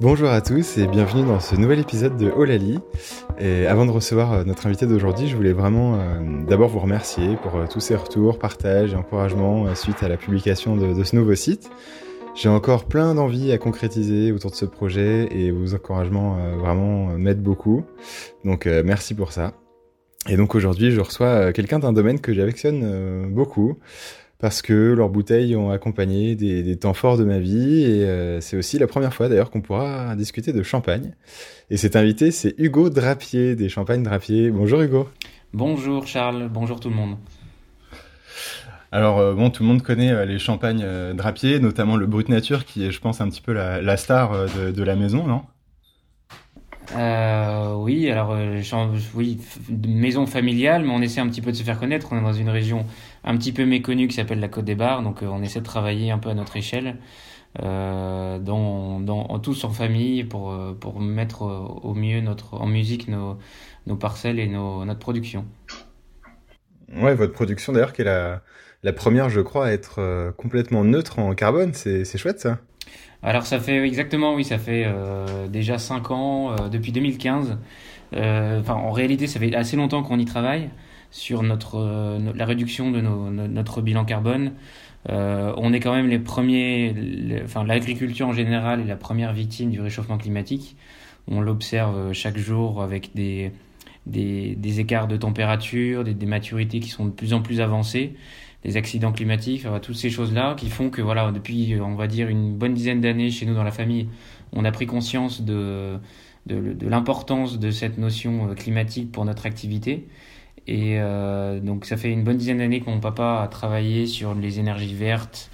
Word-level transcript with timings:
Bonjour 0.00 0.30
à 0.30 0.40
tous 0.40 0.78
et 0.78 0.86
bienvenue 0.86 1.26
dans 1.26 1.40
ce 1.40 1.54
nouvel 1.56 1.78
épisode 1.78 2.16
de 2.16 2.30
Olali. 2.30 2.78
Et 3.38 3.66
avant 3.66 3.84
de 3.84 3.90
recevoir 3.90 4.32
euh, 4.32 4.44
notre 4.44 4.66
invité 4.66 4.86
d'aujourd'hui, 4.86 5.28
je 5.28 5.36
voulais 5.36 5.52
vraiment 5.52 5.96
euh, 5.96 6.42
d'abord 6.48 6.70
vous 6.70 6.78
remercier 6.78 7.36
pour 7.42 7.56
euh, 7.56 7.66
tous 7.70 7.80
ces 7.80 7.96
retours, 7.96 8.38
partages 8.38 8.94
et 8.94 8.96
encouragements 8.96 9.74
suite 9.74 10.02
à 10.02 10.08
la 10.08 10.16
publication 10.16 10.74
de, 10.74 10.94
de 10.94 11.04
ce 11.04 11.16
nouveau 11.16 11.34
site. 11.34 11.70
J'ai 12.34 12.48
encore 12.48 12.86
plein 12.86 13.14
d'envie 13.14 13.52
à 13.52 13.58
concrétiser 13.58 14.32
autour 14.32 14.52
de 14.52 14.56
ce 14.56 14.64
projet 14.64 15.28
et 15.32 15.50
vos 15.50 15.74
encouragements 15.74 16.38
vraiment 16.56 17.08
m'aident 17.18 17.42
beaucoup. 17.42 17.84
Donc 18.46 18.66
merci 18.66 19.14
pour 19.14 19.32
ça. 19.32 19.52
Et 20.28 20.36
donc 20.36 20.54
aujourd'hui, 20.54 20.92
je 20.92 21.00
reçois 21.00 21.52
quelqu'un 21.52 21.80
d'un 21.80 21.92
domaine 21.92 22.20
que 22.20 22.32
j'affectionne 22.32 23.28
beaucoup 23.30 23.78
parce 24.40 24.62
que 24.62 24.94
leurs 24.94 25.10
bouteilles 25.10 25.54
ont 25.54 25.70
accompagné 25.70 26.34
des, 26.34 26.76
temps 26.76 26.94
forts 26.94 27.18
de 27.18 27.24
ma 27.24 27.38
vie 27.38 27.82
et 27.84 28.04
euh, 28.04 28.40
c'est 28.40 28.56
aussi 28.56 28.78
la 28.78 28.86
première 28.86 29.12
fois 29.12 29.28
d'ailleurs 29.28 29.50
qu'on 29.50 29.60
pourra 29.60 30.16
discuter 30.16 30.52
de 30.52 30.62
champagne. 30.62 31.14
Et 31.68 31.76
cet 31.76 31.94
invité, 31.94 32.30
c'est 32.30 32.54
Hugo 32.58 32.88
Drapier 32.88 33.54
des 33.54 33.68
Champagnes 33.68 34.02
Drapier. 34.02 34.50
Bonjour 34.50 34.80
Hugo. 34.80 35.08
Bonjour 35.52 36.06
Charles, 36.06 36.48
bonjour 36.48 36.80
tout 36.80 36.88
le 36.88 36.94
monde. 36.96 37.16
Alors 38.92 39.18
euh, 39.18 39.34
bon, 39.34 39.50
tout 39.50 39.62
le 39.62 39.68
monde 39.68 39.82
connaît 39.82 40.10
euh, 40.10 40.24
les 40.24 40.38
champagnes 40.38 40.86
Drapier, 41.14 41.60
notamment 41.60 41.96
le 41.96 42.06
Brut 42.06 42.28
Nature 42.28 42.64
qui 42.64 42.84
est, 42.84 42.90
je 42.90 43.00
pense, 43.00 43.20
un 43.20 43.28
petit 43.28 43.42
peu 43.42 43.52
la, 43.52 43.96
star 43.96 44.32
de, 44.32 44.70
de 44.70 44.82
la 44.82 44.96
maison, 44.96 45.26
non? 45.26 45.42
Euh, 46.96 47.74
oui, 47.74 48.10
alors 48.10 48.32
euh, 48.32 48.60
oui, 49.14 49.38
maison 49.86 50.26
familiale, 50.26 50.84
mais 50.84 50.92
on 50.92 51.02
essaie 51.02 51.20
un 51.20 51.28
petit 51.28 51.40
peu 51.40 51.52
de 51.52 51.56
se 51.56 51.62
faire 51.62 51.78
connaître. 51.78 52.08
On 52.12 52.18
est 52.18 52.22
dans 52.22 52.32
une 52.32 52.48
région 52.48 52.84
un 53.24 53.36
petit 53.36 53.52
peu 53.52 53.64
méconnue 53.64 54.08
qui 54.08 54.16
s'appelle 54.16 54.40
la 54.40 54.48
Côte 54.48 54.64
des 54.64 54.74
Bars, 54.74 55.02
donc 55.02 55.22
euh, 55.22 55.26
on 55.26 55.42
essaie 55.42 55.60
de 55.60 55.64
travailler 55.64 56.10
un 56.10 56.18
peu 56.18 56.30
à 56.30 56.34
notre 56.34 56.56
échelle, 56.56 56.96
euh, 57.62 58.38
dans, 58.38 59.00
dans, 59.00 59.38
tous 59.38 59.64
en 59.64 59.70
famille 59.70 60.24
pour, 60.24 60.50
euh, 60.50 60.72
pour 60.72 61.00
mettre 61.00 61.42
au 61.42 61.94
mieux 61.94 62.20
notre, 62.20 62.54
en 62.54 62.66
musique 62.66 63.08
nos, 63.08 63.38
nos 63.86 63.96
parcelles 63.96 64.38
et 64.38 64.48
nos, 64.48 64.84
notre 64.84 65.00
production. 65.00 65.46
Ouais, 66.92 67.14
votre 67.14 67.32
production 67.32 67.72
d'ailleurs 67.72 67.92
qui 67.92 68.02
est 68.02 68.06
la, 68.06 68.42
la 68.82 68.92
première, 68.92 69.28
je 69.28 69.40
crois, 69.40 69.66
à 69.66 69.72
être 69.72 70.32
complètement 70.36 70.82
neutre 70.82 71.20
en 71.20 71.34
carbone, 71.34 71.72
c'est 71.72 72.18
chouette 72.18 72.40
ça. 72.40 72.58
Alors 73.22 73.44
ça 73.44 73.60
fait 73.60 73.86
exactement, 73.86 74.34
oui, 74.34 74.44
ça 74.44 74.58
fait 74.58 74.84
euh, 74.86 75.46
déjà 75.48 75.78
5 75.78 76.10
ans, 76.10 76.52
euh, 76.52 76.68
depuis 76.68 76.92
2015. 76.92 77.58
Euh, 78.14 78.62
en 78.66 78.92
réalité, 78.92 79.26
ça 79.26 79.38
fait 79.38 79.54
assez 79.54 79.76
longtemps 79.76 80.02
qu'on 80.02 80.18
y 80.18 80.24
travaille 80.24 80.70
sur 81.10 81.42
notre, 81.42 82.20
la 82.34 82.44
réduction 82.44 82.92
de 82.92 83.00
notre 83.00 83.82
bilan 83.82 84.04
carbone. 84.04 84.52
on 85.08 85.72
est 85.72 85.80
quand 85.80 85.92
même 85.92 86.06
les 86.06 86.20
premiers, 86.20 86.94
enfin 87.44 87.64
l'agriculture 87.64 88.28
en 88.28 88.32
général 88.32 88.80
est 88.80 88.84
la 88.84 88.94
première 88.94 89.32
victime 89.32 89.70
du 89.70 89.80
réchauffement 89.80 90.18
climatique. 90.18 90.76
On 91.26 91.40
l'observe 91.40 92.12
chaque 92.12 92.38
jour 92.38 92.80
avec 92.80 93.10
des, 93.16 93.50
écarts 94.78 95.08
de 95.08 95.16
température, 95.16 96.04
des 96.04 96.26
maturités 96.26 96.78
qui 96.78 96.90
sont 96.90 97.06
de 97.06 97.10
plus 97.10 97.34
en 97.34 97.42
plus 97.42 97.60
avancées 97.60 98.14
des 98.64 98.76
accidents 98.76 99.12
climatiques, 99.12 99.66
toutes 99.82 99.96
ces 99.96 100.10
choses-là 100.10 100.54
qui 100.54 100.68
font 100.68 100.90
que 100.90 101.00
voilà, 101.00 101.32
depuis 101.32 101.80
on 101.80 101.94
va 101.94 102.06
dire 102.06 102.28
une 102.28 102.54
bonne 102.54 102.74
dizaine 102.74 103.00
d'années 103.00 103.30
chez 103.30 103.46
nous 103.46 103.54
dans 103.54 103.64
la 103.64 103.70
famille, 103.70 104.08
on 104.52 104.64
a 104.64 104.72
pris 104.72 104.86
conscience 104.86 105.42
de, 105.42 105.98
de, 106.46 106.72
de 106.72 106.88
l'importance 106.88 107.58
de 107.58 107.70
cette 107.70 107.98
notion 107.98 108.50
euh, 108.50 108.54
climatique 108.54 109.12
pour 109.12 109.24
notre 109.24 109.46
activité. 109.46 110.08
Et 110.66 111.00
euh, 111.00 111.60
donc 111.60 111.84
ça 111.84 111.96
fait 111.96 112.10
une 112.10 112.22
bonne 112.22 112.36
dizaine 112.36 112.58
d'années 112.58 112.80
que 112.80 112.90
mon 112.90 113.00
papa 113.00 113.40
a 113.42 113.48
travaillé 113.48 114.06
sur 114.06 114.34
les 114.34 114.58
énergies 114.58 114.94
vertes, 114.94 115.50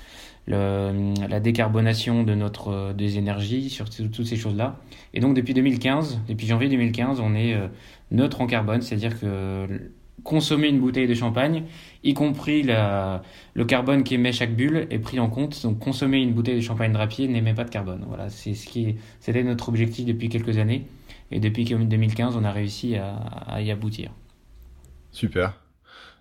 le, 0.46 1.14
la 1.28 1.41
décarbonation 1.41 2.22
de 2.22 2.34
notre 2.34 2.92
des 2.92 3.18
énergies, 3.18 3.70
sur 3.70 3.88
toutes 3.88 4.26
ces 4.26 4.36
choses-là. 4.36 4.78
Et 5.14 5.20
donc 5.20 5.34
depuis 5.34 5.54
2015, 5.54 6.20
depuis 6.28 6.47
janvier 6.47 6.69
2015, 6.69 7.20
on 7.20 7.34
est 7.34 7.54
euh, 7.54 7.69
neutre 8.10 8.41
en 8.41 8.47
carbone, 8.47 8.82
c'est-à-dire 8.82 9.19
que 9.19 9.91
consommer 10.26 10.69
une 10.69 10.81
bouteille 10.81 11.06
de 11.06 11.14
champagne, 11.14 11.62
y 12.04 12.12
compris 12.12 12.62
le 12.64 13.64
carbone 13.64 14.04
qu'émet 14.04 14.32
chaque 14.32 14.54
bulle, 14.54 14.87
est 14.91 14.98
pris 14.98 15.19
en 15.19 15.31
compte. 15.31 15.62
Donc 15.62 15.78
consommer 15.78 16.19
une 16.19 16.32
bouteille 16.32 16.56
de 16.56 16.60
champagne 16.60 16.92
drapier 16.92 17.28
n'émet 17.28 17.54
pas 17.54 17.64
de 17.64 17.70
carbone. 17.70 18.04
Voilà, 18.09 18.28
c'est 18.28 18.54
ce 18.54 18.66
qui 18.66 18.97
c'était 19.20 19.42
notre 19.42 19.69
objectif 19.69 20.04
depuis 20.04 20.28
quelques 20.28 20.59
années. 20.59 20.87
Et 21.31 21.41
depuis 21.41 21.64
2015, 21.64 22.37
on 22.37 22.44
a 22.44 22.53
réussi 22.53 22.97
à, 22.97 23.16
à 23.48 23.60
y 23.62 23.70
aboutir. 23.70 24.10
Super. 25.10 25.54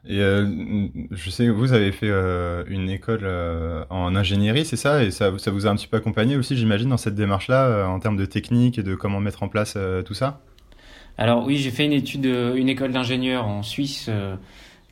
Et 0.08 0.20
euh, 0.20 0.88
je 1.12 1.30
sais 1.30 1.46
que 1.46 1.52
vous 1.52 1.74
avez 1.74 1.92
fait 1.92 2.10
euh, 2.10 2.64
une 2.68 2.90
école 2.90 3.22
euh, 3.24 3.84
en 3.90 4.16
ingénierie, 4.16 4.66
c'est 4.66 4.78
ça? 4.78 5.04
Et 5.04 5.10
ça, 5.10 5.38
ça 5.40 5.50
vous 5.50 5.66
a 5.66 5.70
un 5.70 5.76
petit 5.76 5.88
peu 5.88 5.98
accompagné 5.98 6.38
aussi, 6.38 6.56
j'imagine, 6.56 6.90
dans 6.90 6.98
cette 6.98 7.16
démarche-là, 7.16 7.88
en 7.88 8.00
termes 8.00 8.18
de 8.18 8.26
technique 8.26 8.78
et 8.78 8.84
de 8.84 8.94
comment 8.94 9.20
mettre 9.20 9.42
en 9.42 9.48
place 9.48 9.78
tout 10.06 10.14
ça? 10.14 10.42
Alors 11.18 11.46
oui, 11.46 11.58
j'ai 11.58 11.72
fait 11.72 11.86
une 11.86 11.94
étude, 11.94 12.26
euh, 12.26 12.56
une 12.56 12.68
école 12.68 12.92
d'ingénieur 12.92 13.48
en 13.48 13.64
Suisse, 13.64 14.08
euh, 14.10 14.36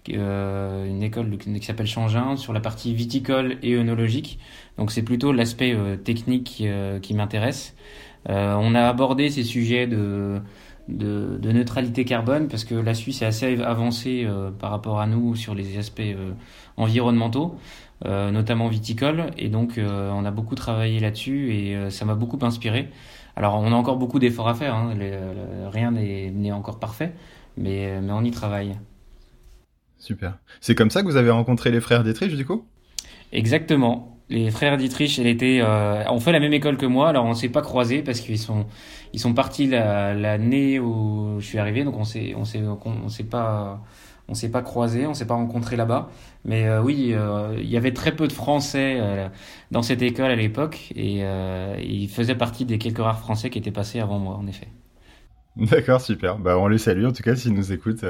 euh, 0.09 0.85
une 0.85 1.03
école 1.03 1.38
qui 1.38 1.66
s'appelle 1.66 1.88
Changin, 1.88 2.38
sur 2.38 2.53
la 2.53 2.61
partie 2.61 2.94
viticole 2.94 3.57
et 3.61 3.75
œnologique. 3.75 4.39
Donc 4.78 4.91
c'est 4.91 5.03
plutôt 5.03 5.31
l'aspect 5.33 5.75
technique 6.03 6.63
qui 7.01 7.13
m'intéresse. 7.13 7.75
on 8.28 8.75
a 8.75 8.81
abordé 8.88 9.29
ces 9.29 9.44
sujets 9.44 9.88
de, 9.88 10.41
neutralité 10.89 12.06
carbone 12.06 12.47
parce 12.50 12.66
que 12.66 12.75
la 12.75 12.94
Suisse 12.94 13.22
est 13.22 13.25
assez 13.25 13.62
avancée 13.62 14.28
par 14.59 14.72
rapport 14.72 15.00
à 15.00 15.07
nous 15.07 15.35
sur 15.35 15.56
les 15.56 15.78
aspects 15.78 16.01
environnementaux. 16.75 17.56
notamment 18.03 18.67
viticole 18.67 19.28
et 19.38 19.47
donc 19.47 19.79
on 19.79 20.25
a 20.25 20.31
beaucoup 20.31 20.56
travaillé 20.56 21.00
là-dessus 21.00 21.53
et 21.53 21.89
ça 21.91 22.03
m'a 22.03 22.16
beaucoup 22.16 22.39
inspiré 22.41 22.89
alors, 23.35 23.55
on 23.55 23.71
a 23.71 23.75
encore 23.75 23.97
beaucoup 23.97 24.19
d'efforts 24.19 24.47
à 24.47 24.53
faire. 24.53 24.75
Hein. 24.75 24.94
rien 25.71 25.91
n'est 25.91 26.51
encore 26.51 26.79
parfait, 26.79 27.13
mais, 27.57 27.99
mais 28.01 28.11
on 28.11 28.23
y 28.23 28.31
travaille. 28.31 28.75
Super. 29.97 30.38
C'est 30.59 30.75
comme 30.75 30.89
ça 30.89 31.01
que 31.01 31.07
vous 31.07 31.16
avez 31.16 31.31
rencontré 31.31 31.71
les 31.71 31.79
frères 31.79 32.03
Dietrich, 32.03 32.35
du 32.35 32.45
coup? 32.45 32.66
Exactement. 33.31 34.17
Les 34.29 34.51
frères 34.51 34.77
Dietrich, 34.77 35.17
elle 35.17 35.27
était, 35.27 35.61
euh, 35.63 36.03
ont 36.09 36.19
fait 36.19 36.31
la 36.31 36.39
même 36.39 36.53
école 36.53 36.77
que 36.77 36.85
moi. 36.85 37.09
Alors, 37.09 37.25
on 37.25 37.33
s'est 37.33 37.49
pas 37.49 37.61
croisés 37.61 38.01
parce 38.01 38.19
qu'ils 38.19 38.38
sont, 38.38 38.66
ils 39.13 39.19
sont 39.19 39.34
partis 39.34 39.68
l'année 39.68 40.79
où 40.79 41.38
je 41.40 41.46
suis 41.46 41.59
arrivé. 41.59 41.84
Donc, 41.84 41.97
on 41.97 42.03
s'est, 42.03 42.34
on 42.35 42.46
s'est, 42.46 42.62
on 42.62 43.09
s'est 43.09 43.24
pas, 43.24 43.81
on 44.28 44.34
s'est 44.34 44.50
pas 44.50 44.62
croisés, 44.62 45.06
on 45.06 45.13
s'est 45.13 45.28
pas 45.28 45.35
rencontrés 45.35 45.75
là-bas. 45.75 46.09
Mais 46.46 46.68
euh, 46.68 46.81
oui, 46.81 47.12
euh, 47.13 47.56
il 47.59 47.69
y 47.69 47.78
avait 47.78 47.94
très 47.94 48.16
peu 48.16 48.28
de 48.28 48.34
Français 48.34 48.97
euh, 49.00 49.28
dans 49.72 49.81
cette 49.81 50.01
école 50.01 50.31
à 50.31 50.35
l'époque 50.35 50.91
et 50.96 51.24
il 51.81 52.09
faisait 52.09 52.35
partie 52.35 52.66
des 52.66 52.78
quelques 52.78 53.00
rares 53.00 53.19
Français 53.19 53.50
qui 53.50 53.59
étaient 53.59 53.72
passés 53.72 54.00
avant 54.00 54.19
moi, 54.19 54.35
en 54.35 54.47
effet. 54.47 54.68
D'accord, 55.56 56.01
super. 56.01 56.40
Bah, 56.40 56.57
on 56.57 56.68
les 56.68 56.80
salue 56.80 57.06
en 57.06 57.12
tout 57.12 57.24
cas 57.24 57.35
s'ils 57.35 57.53
nous 57.53 57.72
écoutent. 57.72 58.06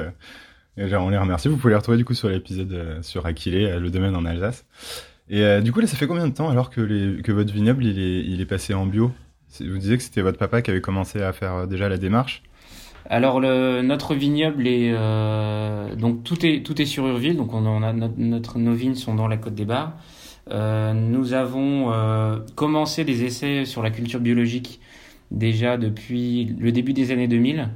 On 0.76 1.08
les 1.08 1.18
remercie. 1.18 1.48
Vous 1.48 1.56
pouvez 1.56 1.72
les 1.72 1.76
retrouver 1.76 1.98
du 1.98 2.04
coup 2.04 2.14
sur 2.14 2.28
l'épisode 2.28 3.00
sur 3.02 3.26
Aquilé, 3.26 3.78
le 3.78 3.90
domaine 3.90 4.16
en 4.16 4.24
Alsace. 4.24 4.64
Et 5.28 5.60
du 5.62 5.72
coup, 5.72 5.80
ça 5.86 5.96
fait 5.96 6.06
combien 6.06 6.26
de 6.26 6.34
temps 6.34 6.48
alors 6.48 6.70
que, 6.70 7.32
votre 7.32 7.52
vignoble 7.52 7.84
il 7.84 8.40
est 8.40 8.46
passé 8.46 8.74
en 8.74 8.86
bio? 8.86 9.12
Vous 9.60 9.78
disiez 9.78 9.96
que 9.96 10.02
c'était 10.02 10.22
votre 10.22 10.38
papa 10.38 10.62
qui 10.62 10.70
avait 10.70 10.80
commencé 10.80 11.22
à 11.22 11.32
faire 11.32 11.66
déjà 11.66 11.88
la 11.88 11.98
démarche 11.98 12.42
alors 13.06 13.38
le, 13.38 13.82
notre 13.82 14.14
vignoble 14.14 14.66
est 14.66 14.92
euh, 14.94 15.94
donc 15.94 16.24
tout 16.24 16.44
est 16.46 16.64
tout 16.64 16.80
est 16.80 16.86
sur 16.86 17.06
Urville, 17.06 17.36
donc 17.36 17.52
on, 17.52 17.82
a 17.82 17.92
notre, 17.92 18.58
nos 18.58 18.72
vignes 18.72 18.94
sont 18.94 19.14
dans 19.14 19.28
la 19.28 19.36
Côte 19.36 19.54
des 19.54 19.66
Bars. 19.66 19.92
Euh, 20.50 20.92
nous 20.92 21.34
avons 21.34 21.92
euh, 21.92 22.38
commencé 22.54 23.04
des 23.04 23.24
essais 23.24 23.64
sur 23.66 23.82
la 23.82 23.90
culture 23.90 24.20
biologique 24.20 24.80
déjà 25.30 25.76
depuis 25.76 26.54
le 26.58 26.72
début 26.72 26.92
des 26.92 27.10
années 27.10 27.28
2000. 27.28 27.68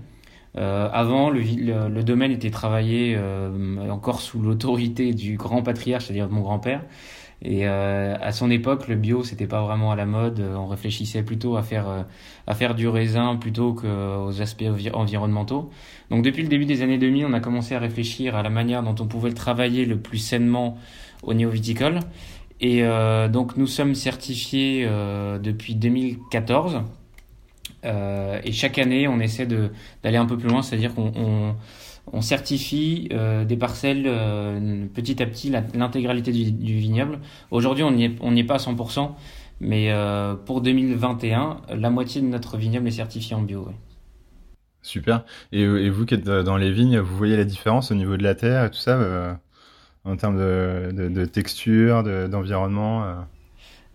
Euh, 0.56 0.88
avant, 0.92 1.30
le, 1.30 1.40
le, 1.40 1.88
le, 1.88 2.04
domaine 2.04 2.32
était 2.32 2.50
travaillé 2.50 3.14
euh, 3.16 3.90
encore 3.90 4.20
sous 4.20 4.40
l'autorité 4.40 5.12
du 5.12 5.36
grand 5.36 5.62
patriarche, 5.62 6.06
c'est-à-dire 6.06 6.28
mon 6.30 6.40
grand-père. 6.40 6.82
Et 7.42 7.68
euh, 7.68 8.16
à 8.20 8.32
son 8.32 8.50
époque, 8.50 8.88
le 8.88 8.96
bio, 8.96 9.22
c'était 9.22 9.46
pas 9.46 9.62
vraiment 9.62 9.92
à 9.92 9.96
la 9.96 10.06
mode. 10.06 10.40
On 10.40 10.66
réfléchissait 10.66 11.22
plutôt 11.22 11.56
à 11.56 11.62
faire 11.62 11.88
euh, 11.88 12.02
à 12.48 12.54
faire 12.54 12.74
du 12.74 12.88
raisin 12.88 13.36
plutôt 13.36 13.74
qu'aux 13.74 14.40
aspects 14.40 14.64
environnementaux. 14.92 15.70
Donc 16.10 16.24
depuis 16.24 16.42
le 16.42 16.48
début 16.48 16.64
des 16.64 16.82
années 16.82 16.98
2000, 16.98 17.26
on 17.26 17.32
a 17.34 17.40
commencé 17.40 17.76
à 17.76 17.78
réfléchir 17.78 18.34
à 18.34 18.42
la 18.42 18.50
manière 18.50 18.82
dont 18.82 18.96
on 18.98 19.06
pouvait 19.06 19.28
le 19.28 19.36
travailler 19.36 19.84
le 19.84 19.98
plus 20.00 20.18
sainement 20.18 20.78
au 21.22 21.34
niveau 21.34 21.50
viticole. 21.50 22.00
Et 22.60 22.82
euh, 22.82 23.28
donc 23.28 23.56
nous 23.56 23.68
sommes 23.68 23.94
certifiés 23.94 24.84
euh, 24.86 25.38
depuis 25.38 25.76
2014. 25.76 26.82
Euh, 27.84 28.40
et 28.44 28.52
chaque 28.52 28.78
année, 28.78 29.08
on 29.08 29.20
essaie 29.20 29.46
d'aller 29.46 30.16
un 30.16 30.26
peu 30.26 30.36
plus 30.36 30.48
loin, 30.48 30.62
c'est-à-dire 30.62 30.94
qu'on 30.94 31.12
on, 31.14 31.56
on 32.12 32.20
certifie 32.20 33.08
euh, 33.12 33.44
des 33.44 33.56
parcelles 33.56 34.04
euh, 34.06 34.86
petit 34.92 35.22
à 35.22 35.26
petit 35.26 35.50
l'intégralité 35.74 36.32
du, 36.32 36.78
vignoble. 36.78 37.20
Aujourd'hui, 37.50 37.84
on 37.84 37.92
n'y 37.92 38.04
est, 38.04 38.44
pas 38.44 38.54
à 38.54 38.58
100%, 38.58 39.12
mais 39.60 39.92
pour 40.44 40.60
2021, 40.60 41.62
la 41.76 41.90
moitié 41.90 42.20
de 42.20 42.26
notre 42.26 42.56
vignoble 42.56 42.88
est 42.88 42.92
certifié 42.92 43.36
en 43.36 43.42
bio. 43.42 43.68
Super. 44.82 45.24
Et, 45.52 45.90
vous 45.90 46.06
qui 46.06 46.14
êtes 46.14 46.24
dans 46.24 46.56
les 46.56 46.72
vignes, 46.72 46.98
vous 46.98 47.16
voyez 47.16 47.36
la 47.36 47.44
différence 47.44 47.90
au 47.90 47.94
niveau 47.94 48.16
de 48.16 48.22
la 48.22 48.34
terre 48.34 48.64
et 48.64 48.70
tout 48.70 48.78
ça, 48.78 49.38
en 50.04 50.16
termes 50.16 50.38
de 50.38 51.24
texture, 51.26 52.02
d'environnement 52.28 53.24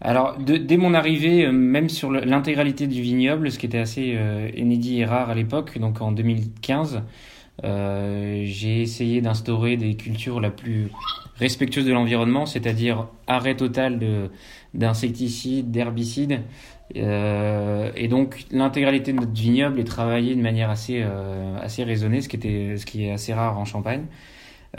alors, 0.01 0.37
dès 0.37 0.75
mon 0.75 0.93
arrivée, 0.93 1.49
même 1.49 1.87
sur 1.87 2.11
l'intégralité 2.11 2.87
du 2.87 3.01
vignoble, 3.01 3.49
ce 3.51 3.57
qui 3.57 3.67
était 3.67 3.77
assez 3.77 4.17
inédit 4.53 4.99
et 4.99 5.05
rare 5.05 5.29
à 5.29 5.35
l'époque, 5.35 5.79
donc 5.79 6.01
en 6.01 6.11
2015, 6.11 7.03
j'ai 7.63 8.81
essayé 8.81 9.21
d'instaurer 9.21 9.77
des 9.77 9.95
cultures 9.95 10.41
la 10.41 10.49
plus 10.49 10.89
respectueuses 11.37 11.85
de 11.85 11.93
l'environnement, 11.93 12.45
c'est-à-dire 12.45 13.07
arrêt 13.27 13.55
total 13.55 14.29
d'insecticides, 14.73 15.71
d'herbicides, 15.71 16.41
euh, 16.95 17.91
et 17.95 18.07
donc 18.07 18.45
l'intégralité 18.51 19.13
de 19.13 19.19
notre 19.19 19.33
vignoble 19.33 19.79
est 19.79 19.85
travaillée 19.85 20.35
de 20.35 20.41
manière 20.41 20.69
assez 20.69 21.01
euh, 21.01 21.57
raisonnée, 21.79 22.21
ce 22.21 22.29
qui 22.29 23.05
est 23.05 23.11
assez 23.11 23.33
rare 23.33 23.57
en 23.57 23.65
Champagne. 23.65 24.05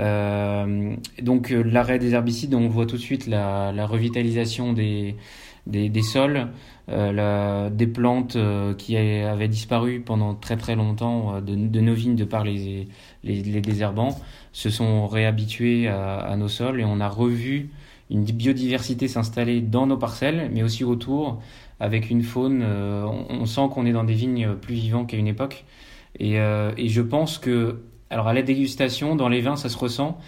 Euh, 0.01 0.97
donc 1.23 1.53
euh, 1.53 1.63
l'arrêt 1.63 1.99
des 1.99 2.15
herbicides, 2.15 2.55
on 2.55 2.69
voit 2.69 2.87
tout 2.87 2.97
de 2.97 3.01
suite 3.01 3.27
la, 3.27 3.87
revitalisation 3.87 4.73
des 4.73 5.17
des, 5.67 6.03
sols, 6.03 6.49
euh, 6.91 7.71
des 7.71 7.87
plantes 7.87 8.37
qui 8.77 8.97
avaient 8.99 9.49
disparu 9.49 10.01
pendant 10.01 10.35
très 10.35 10.59
très 10.59 10.77
longtemps 10.77 11.41
de, 11.41 11.81
nos 11.81 11.95
vignes 11.95 12.17
de 12.17 12.25
par 12.25 12.45
les, 12.45 12.87
les, 13.23 13.61
désherbants, 13.63 14.21
se 14.53 14.69
sont 14.69 15.07
réhabitués 15.07 15.89
à, 15.89 16.37
nos 16.37 16.49
sols 16.49 16.81
et 16.81 16.85
on 16.85 17.01
a 17.01 17.09
revu 17.09 17.71
une 18.11 18.25
biodiversité 18.25 19.09
s'installer 19.09 19.63
dans 19.63 19.87
nos 19.87 19.97
parcelles, 19.97 20.51
mais 20.53 20.63
aussi 20.63 20.85
autour, 20.85 21.41
avec 21.81 22.11
une 22.11 22.23
faune. 22.23 22.63
On, 22.63 23.47
sent 23.47 23.69
qu'on 23.73 23.87
est 23.87 23.93
dans 23.93 24.05
des 24.05 24.13
vignes 24.13 24.55
plus 24.61 24.75
vivantes 24.75 25.09
qu'à 25.09 25.17
une 25.17 25.29
époque. 25.29 25.65
Et, 26.21 26.35
je 26.37 27.01
pense 27.01 27.39
que, 27.39 27.81
alors 28.11 28.29
à 28.29 28.35
la 28.35 28.43
dégustation, 28.43 29.17
dans 29.17 29.29
les 29.29 29.41
vins, 29.41 29.57
ça 29.57 29.69
se 29.69 29.79
ressent. 29.79 30.19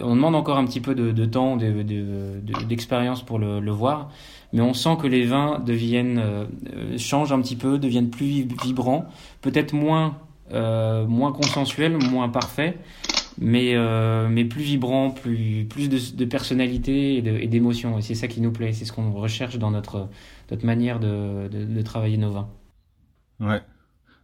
on 0.00 0.14
demande 0.14 0.34
encore 0.34 0.58
un 0.58 0.64
petit 0.64 0.80
peu 0.80 0.94
de, 0.94 1.24
temps, 1.24 1.56
d'expérience 2.68 3.20
de, 3.20 3.26
pour 3.26 3.38
le, 3.38 3.70
voir, 3.70 4.10
mais 4.52 4.60
on 4.60 4.74
sent 4.74 4.96
que 5.00 5.06
les 5.06 5.24
vins 5.24 5.58
deviennent 5.58 6.18
euh, 6.18 6.46
changent 6.98 7.32
un 7.32 7.40
petit 7.40 7.56
peu, 7.56 7.78
deviennent 7.78 8.10
plus 8.10 8.46
vibrants, 8.62 9.06
peut-être 9.40 9.72
moins 9.72 10.18
moins 10.50 11.32
consensuels, 11.32 11.96
moins 11.96 12.28
parfaits, 12.28 12.76
mais, 13.38 13.74
euh, 13.74 14.28
mais 14.28 14.44
plus 14.44 14.62
vibrant, 14.62 15.10
plus, 15.10 15.64
plus 15.64 15.88
de, 15.88 16.24
personnalité 16.24 17.16
et 17.16 17.48
d'émotion. 17.48 17.98
Et, 17.98 18.02
c'est 18.02 18.14
ça 18.14 18.28
qui 18.28 18.40
nous 18.40 18.52
plaît, 18.52 18.72
c'est 18.72 18.84
ce 18.84 18.92
qu'on 18.92 19.12
recherche 19.12 19.58
dans 19.58 19.70
notre, 19.70 20.08
notre 20.50 20.66
manière 20.66 21.00
de, 21.00 21.48
de 21.48 21.82
travailler 21.82 22.16
nos 22.16 22.30
vins. 22.30 22.48
Ouais. 23.40 23.60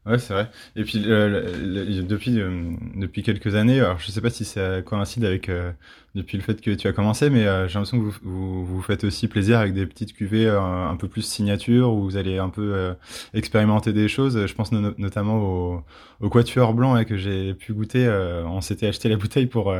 Ouais, 0.08 0.18
c'est 0.18 0.32
vrai. 0.32 0.50
Et 0.74 0.84
puis 0.84 1.02
euh, 1.06 2.02
depuis 2.02 2.40
euh, 2.40 2.72
depuis 2.96 3.22
quelques 3.22 3.54
années, 3.54 3.80
alors 3.80 3.98
je 3.98 4.10
sais 4.10 4.22
pas 4.22 4.30
si 4.30 4.46
ça 4.46 4.80
coïncide 4.80 5.22
avec 5.26 5.50
euh, 5.50 5.70
depuis 6.14 6.38
le 6.38 6.42
fait 6.42 6.62
que 6.62 6.70
tu 6.70 6.88
as 6.88 6.94
commencé, 6.94 7.28
mais 7.28 7.44
j'ai 7.68 7.74
l'impression 7.74 7.98
que 7.98 8.04
vous, 8.22 8.64
vous, 8.64 8.80
faites 8.82 9.04
aussi 9.04 9.28
plaisir 9.28 9.58
avec 9.58 9.74
des 9.74 9.84
petites 9.84 10.14
cuvées 10.14 10.48
un 10.48 10.96
peu 10.96 11.08
plus 11.08 11.20
signature 11.22 11.92
où 11.92 12.04
vous 12.04 12.16
allez 12.16 12.38
un 12.38 12.48
peu 12.48 12.94
expérimenter 13.34 13.92
des 13.92 14.08
choses. 14.08 14.46
Je 14.46 14.54
pense 14.54 14.72
notamment 14.72 15.36
au, 15.36 15.84
au 16.20 16.30
quatuor 16.30 16.72
blanc 16.72 17.04
que 17.04 17.16
j'ai 17.18 17.54
pu 17.54 17.74
goûter. 17.74 18.08
on 18.46 18.60
s'était 18.62 18.88
acheté 18.88 19.08
la 19.10 19.16
bouteille 19.16 19.46
pour 19.46 19.72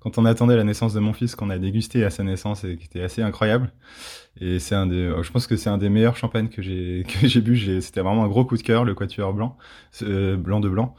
quand 0.00 0.18
on 0.18 0.24
attendait 0.24 0.56
la 0.56 0.64
naissance 0.64 0.94
de 0.94 1.00
mon 1.00 1.12
fils, 1.12 1.34
qu'on 1.34 1.50
a 1.50 1.58
dégusté 1.58 2.04
à 2.04 2.10
sa 2.10 2.22
naissance 2.22 2.64
et 2.64 2.76
qui 2.76 2.84
était 2.84 3.02
assez 3.02 3.22
incroyable. 3.22 3.72
Et 4.40 4.58
c'est 4.58 4.74
un 4.74 4.86
des, 4.86 5.12
je 5.22 5.30
pense 5.32 5.46
que 5.46 5.56
c'est 5.56 5.70
un 5.70 5.78
des 5.78 5.88
meilleurs 5.88 6.16
champagnes 6.16 6.48
que 6.48 6.62
j'ai 6.62 7.04
que 7.20 7.26
j'ai 7.26 7.40
bu. 7.40 7.80
C'était 7.80 8.00
vraiment 8.00 8.24
un 8.24 8.28
gros 8.28 8.44
coup 8.44 8.56
de 8.56 8.62
cœur, 8.62 8.84
le 8.84 8.94
Quatuor 8.94 9.32
blanc, 9.32 9.56
euh, 10.02 10.36
blanc 10.36 10.60
de 10.60 10.68
blanc. 10.68 10.94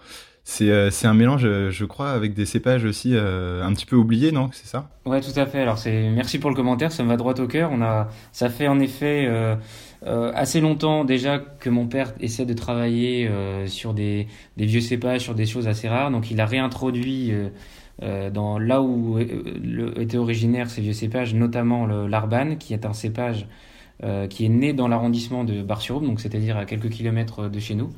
C'est 0.50 0.72
euh, 0.72 0.90
un 1.04 1.14
mélange, 1.14 1.42
je 1.42 1.84
crois, 1.84 2.12
avec 2.12 2.34
des 2.34 2.46
cépages 2.46 2.86
aussi 2.86 3.12
euh, 3.14 3.66
un 3.66 3.74
petit 3.74 3.86
peu 3.86 3.98
oubliés, 3.98 4.32
non? 4.32 4.50
C'est 4.54 4.66
ça? 4.66 4.90
Ouais, 5.06 5.20
tout 5.20 5.38
à 5.38 5.46
fait. 5.46 5.60
Alors 5.60 5.78
c'est 5.78 6.10
merci 6.10 6.40
pour 6.40 6.50
le 6.50 6.56
commentaire, 6.56 6.90
ça 6.94 7.04
me 7.04 7.10
va 7.10 7.18
droit 7.18 7.38
au 7.38 7.48
cœur. 7.48 7.70
On 7.74 7.82
a, 7.82 8.08
ça 8.32 8.50
fait 8.50 8.70
en 8.70 8.80
effet 8.80 9.26
euh, 9.28 9.58
euh, 10.06 10.32
assez 10.34 10.62
longtemps 10.62 11.04
déjà 11.04 11.38
que 11.38 11.70
mon 11.70 11.86
père 11.88 12.14
essaie 12.22 12.46
de 12.46 12.54
travailler 12.54 13.30
sur 13.68 13.94
des 13.94 14.28
des 14.56 14.66
vieux 14.66 14.80
cépages, 14.80 15.20
sur 15.20 15.36
des 15.36 15.46
choses 15.46 15.68
assez 15.68 15.90
rares. 15.90 16.12
Donc 16.12 16.32
il 16.32 16.40
a 16.40 16.46
réintroduit 16.46 17.34
euh, 18.04 18.30
dans 18.30 18.60
là 18.60 18.82
où 18.82 19.18
euh, 19.18 19.26
le, 19.64 20.00
était 20.00 20.18
originaire 20.18 20.70
ces 20.70 20.82
vieux 20.82 20.94
cépages, 20.94 21.34
notamment 21.34 21.86
l'Arban, 21.86 22.56
qui 22.56 22.74
est 22.74 22.86
un 22.86 22.94
cépage 22.94 23.48
euh, 24.04 24.28
qui 24.28 24.46
est 24.46 24.50
né 24.50 24.74
dans 24.74 24.88
l'arrondissement 24.88 25.44
de 25.44 25.64
Bar-sur-Aube, 25.64 26.06
donc 26.06 26.20
c'est-à-dire 26.20 26.58
à 26.58 26.66
quelques 26.66 26.90
kilomètres 26.90 27.50
de 27.50 27.60
chez 27.60 27.74
nous, 27.74 27.90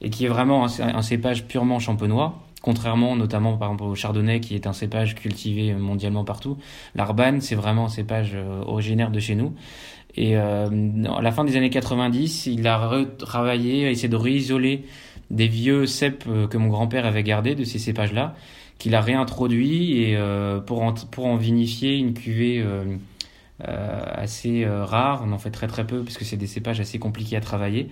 et 0.00 0.10
qui 0.10 0.24
est 0.24 0.28
vraiment 0.28 0.64
un, 0.64 1.02
cépage 1.02 1.46
purement 1.46 1.80
champenois, 1.80 2.38
contrairement 2.62 3.16
notamment 3.16 3.56
par 3.56 3.70
exemple 3.70 3.90
au 3.90 3.94
chardonnay 3.94 4.40
qui 4.40 4.54
est 4.54 4.66
un 4.66 4.72
cépage 4.72 5.14
cultivé 5.14 5.74
mondialement 5.74 6.24
partout. 6.24 6.56
L'Arban, 6.94 7.40
c'est 7.40 7.56
vraiment 7.56 7.86
un 7.86 7.88
cépage 7.90 8.36
originaire 8.66 9.10
de 9.10 9.18
chez 9.18 9.34
nous. 9.34 9.52
Et 10.16 10.36
euh, 10.36 10.68
à 11.16 11.22
la 11.22 11.32
fin 11.32 11.44
des 11.44 11.56
années 11.56 11.70
90, 11.70 12.46
il 12.46 12.66
a 12.66 12.78
retravaillé, 12.78 13.86
a 13.86 13.90
essayé 13.90 14.08
de 14.08 14.16
réisoler 14.16 14.84
des 15.30 15.48
vieux 15.48 15.86
cèpes 15.86 16.24
que 16.24 16.56
mon 16.56 16.68
grand-père 16.68 17.06
avait 17.06 17.22
gardés 17.22 17.54
de 17.54 17.64
ces 17.64 17.78
cépages-là 17.78 18.34
qu'il 18.80 18.94
a 18.94 19.00
réintroduit 19.02 20.02
et 20.02 20.16
euh, 20.16 20.58
pour, 20.58 20.82
en, 20.82 20.94
pour 20.94 21.26
en 21.26 21.36
vinifier 21.36 21.98
une 21.98 22.14
cuvée 22.14 22.62
euh, 22.64 22.96
euh, 23.68 24.02
assez 24.06 24.66
rare. 24.66 25.22
On 25.24 25.32
en 25.32 25.38
fait 25.38 25.50
très 25.50 25.68
très 25.68 25.86
peu 25.86 26.02
puisque 26.02 26.24
c'est 26.24 26.38
des 26.38 26.48
cépages 26.48 26.80
assez 26.80 26.98
compliqués 26.98 27.36
à 27.36 27.40
travailler. 27.40 27.90